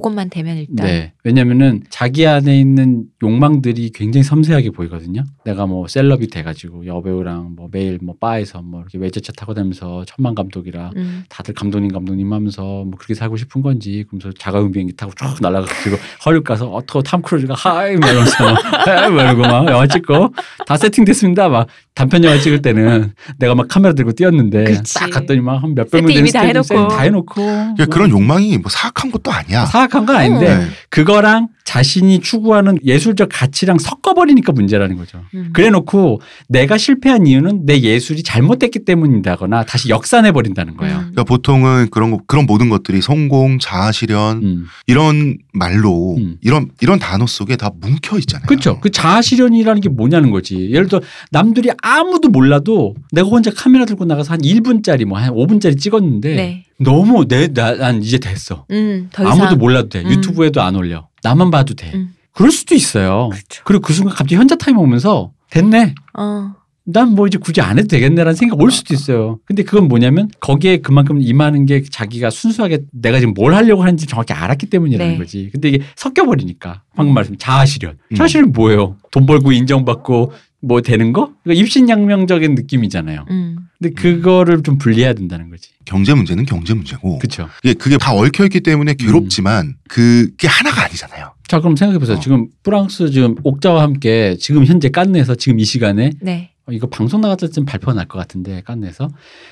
[0.00, 1.12] 그것만 되면 일단 네.
[1.24, 5.24] 왜냐면은 자기 안에 있는 욕망들이 굉장히 섬세하게 보이거든요.
[5.44, 10.34] 내가 뭐 셀럽이 돼가지고 여배우랑 뭐 매일 뭐 바에서 뭐 이렇게 외제차 타고 다니면서 천만
[10.34, 11.24] 감독이라 음.
[11.28, 15.96] 다들 감독님 감독님 하면서 뭐 그렇게 살고 싶은 건지 그러면서 자가용 비행기 타고 쭉 날아가지고
[16.24, 18.54] 헐리우드 가서 어터 탐 크루즈가 hi 막 이러면서 막
[19.14, 20.34] 막 이러고 막 영화 찍고
[20.66, 24.94] 다 세팅됐습니다 막 단편 영화 찍을 때는 내가 막 카메라 들고 뛰었는데 그치.
[24.94, 26.62] 딱 갔더니 막 한 몇백 명 되는 이미 다 해놓고.
[26.62, 29.64] 세팅 다 해놓고 그러니까 그런 욕망이 뭐 사악한 것도 아니야.
[29.66, 30.66] 사 악한 건 아닌데 네.
[30.90, 35.22] 그거랑 자신이 추구하는 예술적 가치랑 섞어버리니까 문제라는 거죠.
[35.34, 35.50] 음.
[35.54, 40.94] 그래놓고 내가 실패한 이유는 내 예술이 잘못됐기 때문이다거나 다시 역산해 버린다는 거예요.
[40.96, 41.00] 음.
[41.00, 44.66] 그러니까 보통은 그런 거, 그런 모든 것들이 성공, 자아실현 음.
[44.86, 46.36] 이런 말로 음.
[46.42, 48.46] 이런 이런 단어 속에 다 뭉켜 있잖아요.
[48.46, 48.78] 그렇죠.
[48.80, 50.70] 그 자아실현이라는 게 뭐냐는 거지.
[50.70, 51.00] 예를 들어
[51.30, 56.64] 남들이 아무도 몰라도 내가 혼자 카메라 들고 나가서 한 1분짜리 뭐 한 5분짜리 찍었는데 네.
[56.78, 58.66] 너무 내 난 이제 됐어.
[58.70, 60.02] 음, 더 이상 아무도 몰라도 돼.
[60.02, 60.10] 음.
[60.10, 61.08] 유튜브에도 안 올려.
[61.24, 61.90] 나만 봐도 돼.
[61.94, 62.14] 음.
[62.32, 63.30] 그럴 수도 있어요.
[63.32, 63.62] 그렇죠.
[63.64, 65.94] 그리고 그 순간 갑자기 현자 타임 오면서 됐네.
[66.18, 66.54] 어.
[66.86, 69.38] 난뭐 이제 굳이 안 해도 되겠네라는 생각 올 수도 있어요.
[69.46, 74.34] 근데 그건 뭐냐면 거기에 그만큼 임하는 게 자기가 순수하게 내가 지금 뭘 하려고 하는지 정확히
[74.34, 75.18] 알았기 때문이라는 네.
[75.18, 75.48] 거지.
[75.50, 77.96] 근데 이게 섞여버리니까 방금 말씀 자아실현.
[78.12, 78.14] 음.
[78.14, 78.96] 자아실현 뭐예요?
[79.10, 80.32] 돈 벌고 인정받고
[80.66, 81.32] 뭐 되는 거?
[81.42, 83.26] 그러니까 입신양명적인 느낌이잖아요.
[83.30, 83.56] 음.
[83.78, 85.70] 근데 그거를 좀 분리해야 된다는 거지.
[85.84, 87.48] 경제 문제는 경제 문제고 그렇죠.
[87.62, 91.32] 이게 그게 다 얽혀 있기 때문에 괴롭지만 그게 하나가 아니잖아요.
[91.46, 92.16] 자 그럼 생각해 보세요.
[92.16, 92.20] 어.
[92.20, 96.50] 지금 프랑스 지금 옥자와 함께 지금 현재 깐느에서 지금 이 시간에 네.
[96.66, 99.08] 어, 이거 방송 나갔을 때쯤 발표가 날것 같은데 깐네에서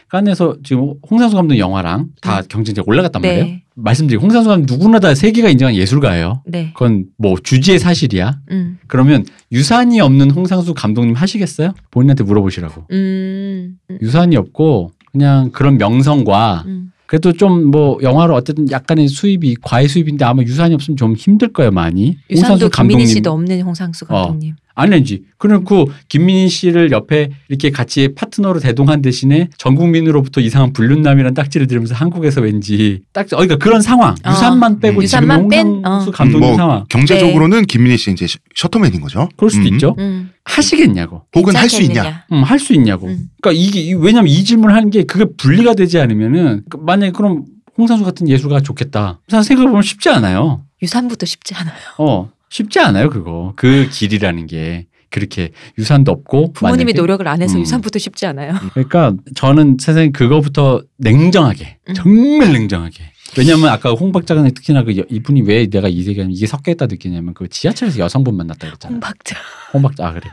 [0.09, 3.45] 깐네에서 지금 홍상수 감독 영화랑 다 경쟁자가 올라갔단 말이에요.
[3.45, 3.63] 네.
[3.75, 6.43] 말씀드리고 홍상수 감독 누구나 다 세계가 인정한 예술가예요.
[6.47, 6.73] 네.
[6.75, 8.39] 그건 뭐 주지의 사실이야.
[8.51, 8.79] 음.
[8.87, 11.75] 그러면 유산이 없는 홍상수 감독님 하시겠어요?
[11.91, 12.87] 본인한테 물어보시라고.
[12.91, 13.79] 음.
[13.91, 13.99] 음.
[14.01, 16.93] 유산이 없고 그냥 그런 명성과 음.
[17.07, 21.71] 그래도 좀 뭐 영화로 어쨌든 약간의 수입이 과외 수입인데 아마 유산이 없으면 좀 힘들 거예요
[21.71, 22.17] 많이.
[22.31, 24.15] 유산도 김민희 씨도 없는 홍상수 어.
[24.15, 24.55] 감독님.
[24.75, 25.25] 아니지.
[25.39, 31.95] 그래놓고 김민희 씨를 옆에 이렇게 같이 파트너로 대동한 대신에 전 국민으로부터 이상한 불륜남이라는 딱지를 들으면서
[31.95, 34.14] 한국에서 왠지 딱지, 어, 그러니까 그런 상황.
[34.25, 34.31] 어.
[34.31, 35.05] 유산만 빼고 음.
[35.07, 36.12] 지금 유산만 뺀, 홍상수 어.
[36.12, 36.85] 감독님 뭐 상황.
[36.89, 39.29] 경제적으로는 김민희 씨 이제 셔- 셔터맨인 거죠.
[39.37, 39.75] 그럴 수도 음.
[39.75, 39.95] 있죠.
[39.99, 40.31] 음.
[40.45, 41.23] 하시겠냐고.
[41.37, 42.25] 혹은 할 수 있냐.
[42.33, 43.07] 음, 할 수 있냐고.
[43.09, 43.29] 음.
[43.41, 47.45] 그러니까 이게 이- 왜냐면 이 질문을 하는 게 그게 분리가 되지 않으면은 그 만약에 그럼
[47.79, 49.20] 홍상수 같은 예술가 좋겠다.
[49.29, 50.62] 생각해보면 쉽지 않아요.
[50.83, 51.75] 유산부터 쉽지 않아요.
[51.99, 53.55] 어, 쉽지 않아요, 그거.
[53.57, 54.86] 그 길이라는 게.
[55.09, 56.55] 그렇게 유산도 없고.
[56.55, 57.61] 부모님이 만약에 노력을 안 해서 음.
[57.61, 58.55] 유산부터 쉽지 않아요.
[58.72, 61.94] 그러니까 저는 세상에 그거부터 냉정하게 음.
[61.94, 66.46] 정말 냉정하게 왜냐하면 아까 홍 박사가 특히나 그 여- 이분이 왜 내가 이 세계 이게
[66.46, 68.94] 섞여있다 느끼냐면 그 지하철에서 여성분 만났다 그랬잖아.
[68.94, 69.36] 홍박자.
[69.74, 70.30] 홍 박사 아 그래.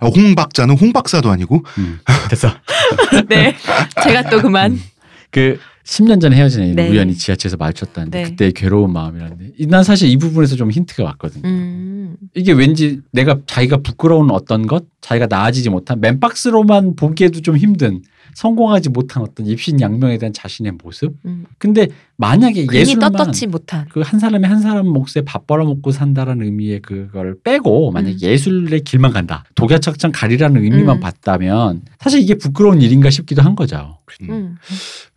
[0.00, 2.48] 아, 홍 박자는 홍 박사도 아니고 음, 됐어.
[3.28, 3.54] 네.
[4.02, 4.72] 제가 또 그만.
[4.72, 4.82] 음.
[5.30, 5.60] 그
[5.90, 6.88] 10년 전에 헤어진 애를 네.
[6.88, 8.30] 우연히 지하철에서 마주쳤다는데 네.
[8.30, 11.42] 그때 괴로운 마음이라는데 이- 난 사실 이 부분에서 좀 힌트가 왔거든요.
[11.44, 12.16] 음.
[12.36, 18.02] 이게 왠지 내가 자기가 부끄러운 어떤 것, 자기가 나아지지 못한 맨박스로만 보기에도 좀 힘든
[18.34, 21.14] 성공하지 못한 어떤 입신 양명에 대한 자신의 모습.
[21.24, 21.44] 음.
[21.58, 23.86] 근데 만약에 예술만 떳떳지 못한.
[23.88, 28.16] 그 한 사람이 한 사람 몫에 밥 벌어먹고 산다라는 의미의 그걸 빼고 만약 음.
[28.20, 31.00] 예술의 길만 간다 독야적장 가리라는 의미만 음.
[31.00, 33.98] 봤다면 사실 이게 부끄러운 일인가 싶기도 한 거죠.
[34.28, 34.56] 음.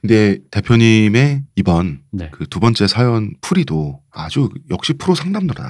[0.01, 2.29] 근데 대표님의 이번 네.
[2.31, 5.69] 그두 번째 사연 풀이도 아주 역시 프로 상담노다.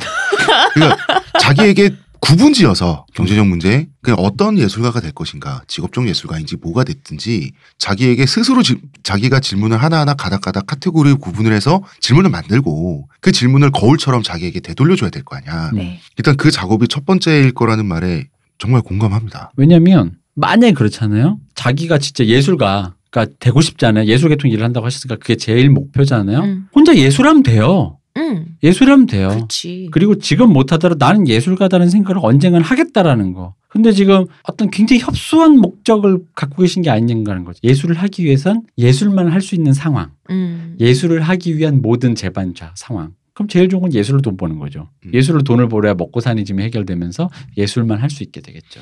[0.74, 0.98] 그러니까
[1.39, 1.91] 자기에게
[2.28, 8.78] 구분지어서 경제적 문제, 그냥 어떤 예술가가 될 것인가, 직업적 예술가인지 뭐가 됐든지 자기에게 스스로 지-
[9.04, 15.24] 자기가 질문을 하나하나 가닥가닥 카테고리 구분을 해서 질문을 만들고 그 질문을 거울처럼 자기에게 되돌려줘야 될
[15.24, 15.72] 거 아니야.
[15.74, 16.00] 네.
[16.18, 19.52] 일단 그 작업이 첫 번째일 거라는 말에 정말 공감합니다.
[19.58, 21.40] 왜냐면 만약에 그렇잖아요.
[21.56, 24.06] 자기가 진짜 예술가 그러니까 되고 싶잖아요.
[24.08, 26.40] 예술 계통 일을 한다고 하셨으니까 그게 제일 목표잖아요.
[26.40, 26.68] 음.
[26.74, 27.98] 혼자 예술하면 돼요.
[28.18, 28.57] 음.
[28.61, 29.30] 예술하면 돼요.
[29.30, 29.89] 그렇지.
[29.91, 33.55] 그리고 지금 못하더라도 나는 예술가다는 생각을 언젠간 하겠다라는 거.
[33.70, 37.59] 근데 지금 어떤 굉장히 협소한 목적을 갖고 계신 게 아닌가라는 거죠.
[37.64, 40.11] 예술을 하기 위해선 예술만 할 수 있는 상황.
[40.30, 40.76] 음.
[40.80, 43.14] 예술을 하기 위한 모든 재반자 상황.
[43.34, 44.89] 그럼 제일 좋은 건 예술로 돈 버는 거죠.
[45.07, 45.11] 음.
[45.14, 48.80] 예술로 돈을 벌어야 먹고 사는 짐이 해결되면서 예술만 할 수 있게 되겠죠.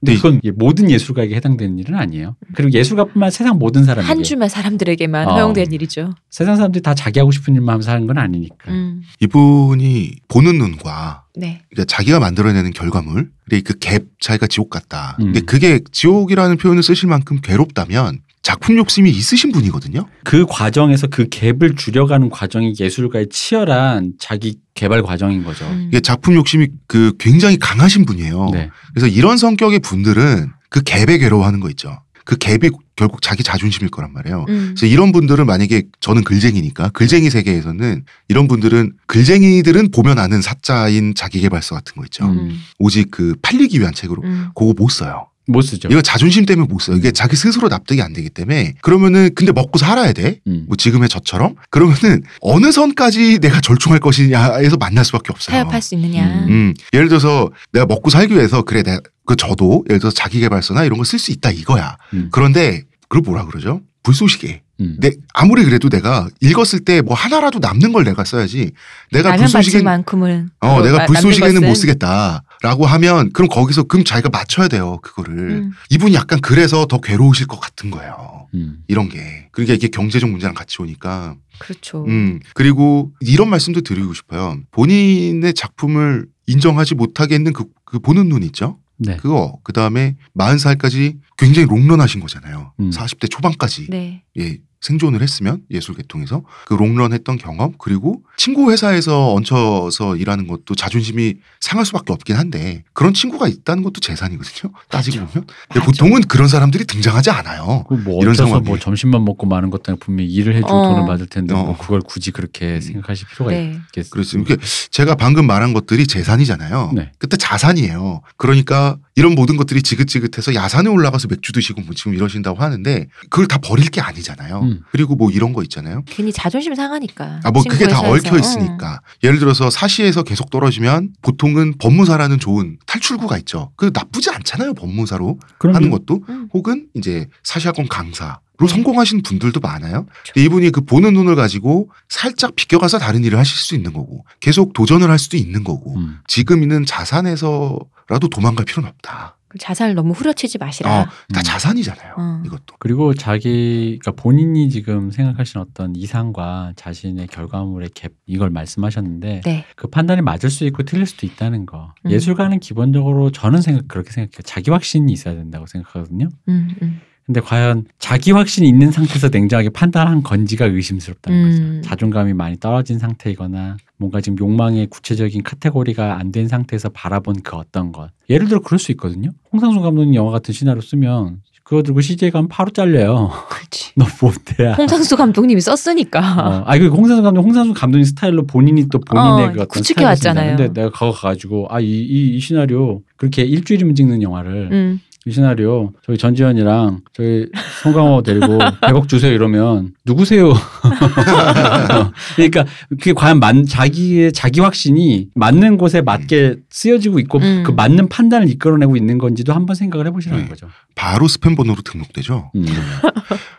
[0.00, 0.16] 근데 네.
[0.16, 2.34] 그건 모든 예술가에게 해당되는 일은 아니에요.
[2.54, 5.34] 그리고 예술가뿐만 세상 모든 사람에게 한 주만 사람들에게만 어.
[5.34, 6.14] 허용된 일이죠.
[6.30, 8.70] 세상 사람들이 다 자기 하고 싶은 일만 하면서 하는 건 아니니까.
[8.70, 9.02] 음.
[9.20, 11.62] 이분이 보는 눈과 네.
[11.68, 15.16] 그러니까 자기가 만들어내는 결과물, 근데 그갭 차이가 지옥 같다.
[15.20, 15.26] 음.
[15.26, 20.06] 근데 그게 지옥이라는 표현을 쓰실 만큼 괴롭다면 작품 욕심이 있으신 분이거든요.
[20.24, 25.66] 그 과정에서 그 갭을 줄여가는 과정이 예술가의 치열한 자기 개발 과정인 거죠.
[25.66, 25.88] 음.
[25.88, 28.50] 이게 작품 욕심이 그 굉장히 강하신 분이에요.
[28.52, 28.70] 네.
[28.94, 32.02] 그래서 이런 성격의 분들은 그 갭에 괴로워하는 거 있죠.
[32.24, 34.44] 그 갭이 결국 자기 자존심일 거란 말이에요.
[34.48, 34.74] 음.
[34.74, 41.74] 그래서 이런 분들은 만약에 저는 글쟁이니까 글쟁이 세계에서는 이런 분들은 글쟁이들은 보면 아는 사자인 자기개발서
[41.74, 42.26] 같은 거 있죠.
[42.26, 42.58] 음.
[42.78, 44.48] 오직 그 팔리기 위한 책으로 음.
[44.54, 45.29] 그거 못 써요.
[45.50, 45.88] 못 쓰죠.
[45.90, 46.96] 이거 자존심 때문에 못 써요.
[46.96, 50.40] 이게 자기 스스로 납득이 안 되기 때문에 그러면은 근데 먹고 살아야 돼.
[50.46, 50.64] 음.
[50.68, 55.54] 뭐 지금의 저처럼 그러면은 어느 선까지 내가 절충할 것이냐에서 만날 수밖에 없어요.
[55.54, 56.24] 타협할 수 있느냐.
[56.24, 56.46] 음.
[56.48, 60.98] 음, 예를 들어서 내가 먹고 살기 위해서 그래 내가 그 저도 예를 들어서 자기개발서나 이런
[60.98, 61.96] 거 쓸 수 있다 이거야.
[62.14, 62.28] 음.
[62.32, 63.80] 그런데 그걸 뭐라 그러죠?
[64.02, 64.62] 불쏘시개.
[64.80, 64.96] 음.
[64.98, 68.70] 내 아무리 그래도 내가 읽었을 때 뭐 하나라도 남는 걸 내가 써야지.
[69.12, 74.28] 내가 불쏘시개 바치만큼은 어그 내가 마- 불쏘시개는 못 쓰겠다 라고 하면 그럼 거기서 그럼 자기가
[74.28, 75.34] 맞춰야 돼요 그거를.
[75.34, 75.72] 음.
[75.88, 78.48] 이분이 약간 그래서 더 괴로우실 것 같은 거예요.
[78.54, 78.82] 음.
[78.86, 79.48] 이런 게.
[79.52, 81.36] 그러니까 이게 경제적 문제랑 같이 오니까.
[81.58, 82.04] 그렇죠.
[82.06, 82.40] 음.
[82.54, 84.58] 그리고 이런 말씀도 드리고 싶어요.
[84.72, 88.78] 본인의 작품을 인정하지 못하게 했는 그, 그 보는 눈 있죠?
[88.98, 89.16] 네.
[89.16, 89.58] 그거.
[89.62, 92.72] 그 다음에 40살까지 굉장히 롱런 하신 거잖아요.
[92.80, 92.90] 음.
[92.90, 93.86] 40대 초반까지.
[93.88, 94.22] 네.
[94.38, 100.74] 예, 생존을 했으면 예술 계통에서 그 롱런 했던 경험 그리고 친구 회사에서 얹혀서 일하는 것도
[100.74, 104.72] 자존심이 상할 수밖에 없긴 한데 그런 친구가 있다는 것도 재산이거든요.
[104.88, 105.84] 따지고 보면 근데 맞아.
[105.84, 107.84] 보통은 그런 사람들이 등장하지 않아요.
[107.88, 108.62] 그뭐 이런 상황이.
[108.64, 110.88] 뭐 점심만 먹고 마는 것도 아니고 분명히 일을 해주고 어.
[110.94, 111.76] 돈을 받을 텐데 뭐 어.
[111.76, 113.78] 그걸 굳이 그렇게 생각하실 필요가 네.
[113.86, 114.10] 있겠어요.
[114.10, 114.56] 그렇습니다.
[114.90, 116.92] 제가 방금 말한 것들이 재산이잖아요.
[116.94, 117.12] 네.
[117.18, 118.22] 그때 자산이에요.
[118.36, 123.58] 그러니까 이런 모든 것들이 지긋지긋해서 야산에 올라가서 맥주 드시고 뭐 지금 이러신다고 하는데 그걸 다
[123.58, 124.60] 버릴 게 아니잖아요.
[124.60, 124.69] 음.
[124.90, 126.02] 그리고 뭐 이런 거 있잖아요.
[126.06, 127.40] 괜히 자존심 상하니까.
[127.44, 128.00] 아, 뭐 그게 다.
[128.00, 129.00] 얽혀 있으니까.
[129.22, 133.72] 예를 들어서 사시에서 계속 떨어지면 보통은 법무사라는 좋은 탈출구가 있죠.
[133.76, 134.74] 그 나쁘지 않잖아요.
[134.74, 136.22] 법무사로 그럼 하는 것도.
[136.28, 136.48] 음.
[136.52, 138.68] 혹은 이제 사시학원 강사로 네.
[138.68, 140.06] 성공하신 분들도 많아요.
[140.26, 144.72] 근데 이분이 그 보는 눈을 가지고 살짝 비껴가서 다른 일을 하실 수 있는 거고 계속
[144.72, 146.18] 도전을 할 수도 있는 거고 음.
[146.26, 149.36] 지금 있는 자산에서라도 도망갈 필요는 없다.
[149.58, 151.00] 자산을 너무 후려치지 마시라.
[151.00, 151.42] 어, 다 음.
[151.42, 152.14] 자산이잖아요.
[152.18, 152.42] 음.
[152.46, 152.76] 이것도.
[152.78, 159.64] 그리고 자기 그러니까 본인이 지금 생각하시는 어떤 이상과 자신의 결과물의 갭 이걸 말씀하셨는데 네.
[159.76, 161.92] 그 판단이 맞을 수 있고 틀릴 수도 있다는 거.
[162.06, 162.10] 음.
[162.10, 164.42] 예술가는 기본적으로 저는 생각 그렇게 생각해요.
[164.44, 166.28] 자기 확신이 있어야 된다고 생각하거든요.
[166.48, 167.00] 음, 음.
[167.30, 171.62] 근데 과연 자기 확신이 있는 상태에서 냉정하게 판단한 건지가 의심스럽다는 거죠.
[171.62, 171.82] 음.
[171.84, 177.90] 자존감이 많이 떨어진 상태이거나 뭔가 지금 욕망의 구체적인 카테고리가 안 된 상태에서 바라본 그 어떤
[177.92, 178.10] 것.
[178.28, 179.30] 예를 들어 그럴 수 있거든요.
[179.52, 183.30] 홍상수 감독님 영화 같은 시나리오 쓰면 그거 들고 CJ 가면 바로 잘려요.
[183.48, 183.92] 그렇지.
[183.98, 184.74] 너 못해야.
[184.74, 186.18] 홍상수 감독님이 썼으니까.
[186.20, 190.04] 어, 아, 그 홍상수 감독, 홍상수 감독님 스타일로 본인이 또 본인의 어, 그 어떤 구축해
[190.04, 190.56] 왔잖아요.
[190.56, 195.00] 근데 내가 그거 가가지고 아, 이, 이, 이 시나리오 그렇게 일주일이면 찍는 영화를 음.
[195.26, 197.46] 이 시나리오 저희 전지현이랑 저희
[197.82, 200.54] 송강호 데리고 100억 주세요 이러면 누구세요?
[202.36, 207.64] 그러니까 그게 과연 만, 자기의 자기 확신이 맞는 곳에 맞게 쓰여지고 있고 음.
[207.66, 210.48] 그 맞는 판단을 이끌어내고 있는 건지도 한번 생각을 해보시라는 네.
[210.48, 210.68] 거죠.
[210.94, 212.50] 바로 스팸 번호로 등록되죠.
[212.54, 212.66] 음.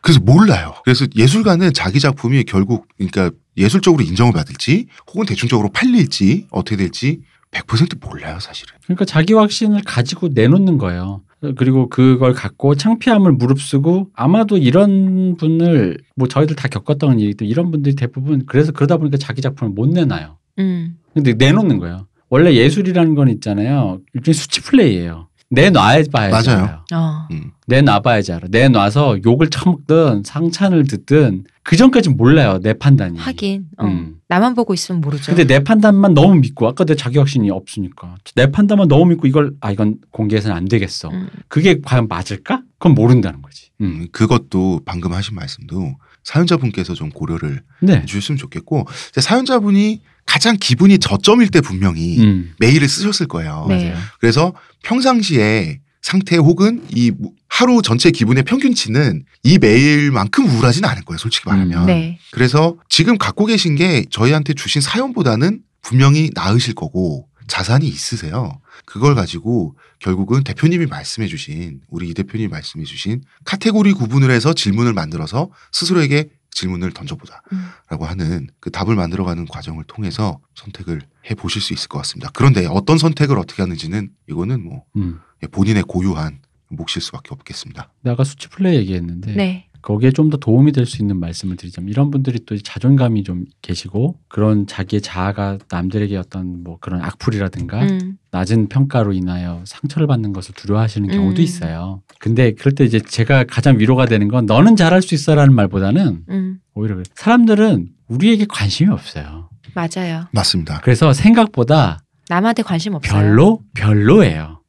[0.02, 0.74] 그래서 몰라요.
[0.84, 7.20] 그래서 예술가는 자기 작품이 결국 그러니까 예술적으로 인정을 받을지 혹은 대중적으로 팔릴지 어떻게 될지
[7.52, 8.74] 100% 몰라요, 사실은.
[8.84, 11.22] 그러니까 자기 확신을 가지고 내놓는 거예요.
[11.58, 17.96] 그리고 그걸 갖고 창피함을 무릅쓰고 아마도 이런 분을 뭐 저희들 다 겪었던 일이들 이런 분들이
[17.96, 20.38] 대부분 그래서 그러다 보니까 자기 작품을 못 내놔요.
[20.60, 20.98] 음.
[21.14, 22.08] 근데 내놓는 거예요.
[22.30, 24.00] 원래 예술이라는 건 있잖아요.
[24.14, 25.28] 일종의 수치 플레이예요.
[25.50, 26.50] 내놔야 봐야지.
[26.50, 26.64] 맞아요.
[26.64, 26.86] 알아요.
[26.94, 27.28] 어.
[27.32, 27.52] 음.
[27.68, 28.48] 내놔봐야지 알아.
[28.50, 33.20] 내놔서 욕을 처먹든 상찬을 듣든 그 전까지는 몰라요 내 판단이.
[33.20, 33.86] 하긴 어.
[33.86, 34.16] 음.
[34.28, 35.34] 나만 보고 있으면 모르죠.
[35.36, 39.54] 근데 내 판단만 너무 믿고 아까 내 자기 확신이 없으니까 내 판단만 너무 믿고 이걸
[39.62, 41.10] 아 이건 공개해서는 안 되겠어.
[41.10, 41.30] 음.
[41.48, 42.64] 그게 과연 맞을까?
[42.80, 43.70] 그건 모른다는 거지.
[43.82, 43.86] 음.
[43.86, 47.98] 음, 그것도 방금 하신 말씀도 사연자분께서 좀 고려를 네.
[47.98, 52.54] 해주셨으면 좋겠고 이제 사연자분이 가장 기분이 저점일 때 분명히 음.
[52.60, 53.66] 메일을 쓰셨을 거예요.
[53.70, 53.90] 네.
[53.90, 53.98] 맞아요.
[54.20, 54.54] 그래서
[54.84, 57.12] 평상시에 상태 혹은 이
[57.52, 61.18] 하루 전체 기분의 평균치는 이 메일만큼 우울하진 않을 거예요.
[61.18, 61.82] 솔직히 말하면.
[61.82, 61.86] 음.
[61.86, 62.18] 네.
[62.32, 68.58] 그래서 지금 갖고 계신 게 저희한테 주신 사연보다는 분명히 나으실 거고 자산이 있으세요.
[68.86, 74.94] 그걸 가지고 결국은 대표님이 말씀해 주신 우리 이 대표님이 말씀해 주신 카테고리 구분을 해서 질문을
[74.94, 77.68] 만들어서 스스로에게 질문을 던져보자 음.
[77.90, 82.32] 라고 하는 그 답을 만들어가는 과정을 통해서 선택을 해 보실 수 있을 것 같습니다.
[82.34, 85.20] 그런데 어떤 선택을 어떻게 하는지는 이거는 뭐 음.
[85.52, 86.40] 본인의 고유한
[86.72, 87.92] 몫일 수밖에 없겠습니다.
[88.02, 89.66] 내가 수치 플레이 얘기했는데 네.
[89.82, 94.20] 거기에 좀 더 도움이 될 수 있는 말씀을 드리자면 이런 분들이 또 자존감이 좀 계시고
[94.28, 98.18] 그런 자기의 자아가 남들에게 어떤 뭐 그런 악플이라든가 음.
[98.30, 101.44] 낮은 평가로 인하여 상처를 받는 것을 두려워하시는 경우도 음.
[101.44, 102.02] 있어요.
[102.20, 106.60] 근데 그럴 때 이제 제가 가장 위로가 되는 건 너는 잘할 수 있어라는 말보다는 음.
[106.76, 107.04] 오히려 그래.
[107.16, 109.50] 사람들은 우리에게 관심이 없어요.
[109.74, 110.26] 맞아요.
[110.32, 110.80] 맞습니다.
[110.84, 113.20] 그래서 생각보다 남한테 관심 없어요.
[113.20, 114.61] 별로 별로예요.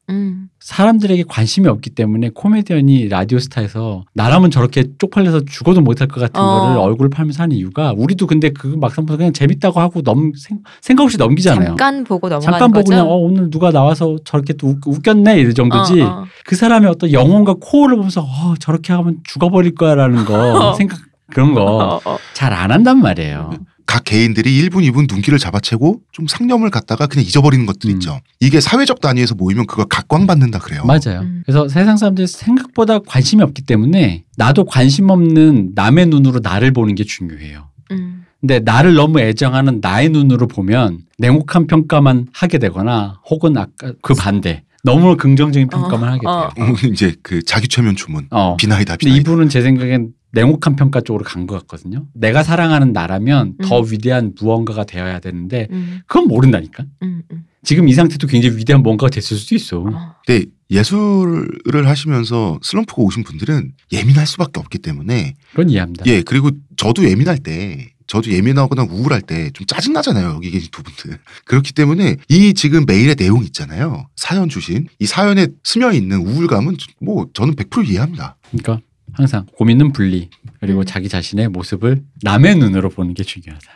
[0.63, 0.73] 음.
[0.73, 6.61] 사람들에게 관심이 없기 때문에 코미디언이 라디오스타에서 나라면 저렇게 쪽팔려서 죽어도 못할 것 같은 어.
[6.61, 10.59] 거를 얼굴 팔면서 하는 이유가 우리도 근데 그 막상 보서 그냥 재밌다고 하고 넘 생,
[10.81, 11.67] 생각 없이 넘기잖아요.
[11.67, 12.89] 잠깐 보고 넘어가는 잠깐 보고 거죠.
[12.89, 16.25] 그냥 어, 오늘 누가 나와서 저렇게 또 웃, 웃겼네 이럴 정도지 어, 어.
[16.45, 20.73] 그 사람의 어떤 영혼과 코어를 보면서 어, 저렇게 하면 죽어버릴 거야라는 거 어.
[20.75, 20.99] 생각
[21.29, 22.17] 그런 거 어, 어.
[22.33, 23.51] 잘안 한단 말이에요.
[23.85, 27.93] 각 개인들이 1분, 2분 눈길을 잡아채고 좀 상념을 갖다가 그냥 잊어버리는 것들 음.
[27.93, 28.19] 있죠.
[28.39, 30.83] 이게 사회적 단위에서 모이면 그걸 각광받는다 그래요.
[30.85, 31.21] 맞아요.
[31.21, 31.43] 음.
[31.45, 37.03] 그래서 세상 사람들이 생각보다 관심이 없기 때문에 나도 관심 없는 남의 눈으로 나를 보는 게
[37.03, 37.69] 중요해요.
[37.91, 38.25] 음.
[38.41, 44.63] 근데 나를 너무 애정하는 나의 눈으로 보면 냉혹한 평가만 하게 되거나 혹은 아까 그 반대
[44.83, 46.49] 너무 긍정적인 평가만 하게 돼요.
[46.57, 46.73] 어.
[46.91, 48.57] 이제 그 자기 최면 주문 어.
[48.57, 49.21] 비나이다 비나이다.
[49.21, 52.07] 이분은 제 생각엔 냉혹한 평가 쪽으로 간 것 같거든요.
[52.13, 53.85] 내가 사랑하는 나라면 더 음.
[53.91, 56.01] 위대한 무언가가 되어야 되는데 음.
[56.07, 56.85] 그건 모른다니까.
[57.03, 57.21] 음.
[57.31, 57.43] 음.
[57.63, 59.79] 지금 이 상태도 굉장히 위대한 뭔가가 됐을 수도 있어.
[59.79, 60.15] 어.
[60.25, 66.05] 근데 예술을 하시면서 슬럼프가 오신 분들은 예민할 수밖에 없기 때문에 그건 이해합니다.
[66.07, 70.83] 예 그리고 저도 예민할 때 저도 예민하거나 우울할 때 좀 짜증 나잖아요 여기 계신 두
[70.83, 76.75] 분들 그렇기 때문에 이 지금 메일의 내용 있잖아요 사연 주신 이 사연에 스며 있는 우울감은
[77.01, 78.35] 뭐 저는 100% 이해합니다.
[78.51, 78.81] 그러니까
[79.13, 80.85] 항상 고민은 분리 그리고 음.
[80.85, 83.67] 자기 자신의 모습을 남의 눈으로 보는 게 중요하다.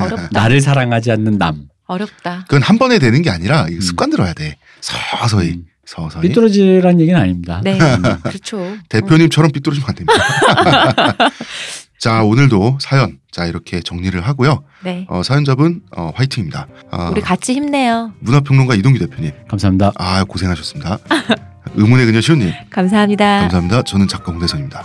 [0.00, 0.28] 어렵다.
[0.32, 1.68] 나를 사랑하지 않는 남.
[1.86, 2.44] 어렵다.
[2.48, 3.80] 그건 한 번에 되는 게 아니라 음.
[3.80, 5.64] 습관 들어야 돼 서서히 음.
[5.84, 7.60] 서서히 삐뚤어지란 얘기는 아닙니다.
[7.62, 7.78] 네.
[7.78, 8.02] 음.
[8.22, 8.76] 그렇죠.
[8.88, 11.30] 대표님처럼 삐뚤어지면 안 됩니다.
[11.98, 14.64] 자 오늘도 사연 자 이렇게 정리를 하고요.
[14.84, 15.06] 네.
[15.08, 16.68] 어, 사연자분 어, 화이팅입니다.
[16.90, 18.12] 아, 우리 같이 힘내요.
[18.20, 19.92] 문화평론가 이동규 대표님 감사합니다.
[19.96, 20.98] 아 고생하셨습니다.
[21.76, 22.52] 의문의 그녀 시온님.
[22.70, 23.40] 감사합니다.
[23.40, 23.82] 감사합니다.
[23.82, 24.82] 저는 작가 홍대선입니다.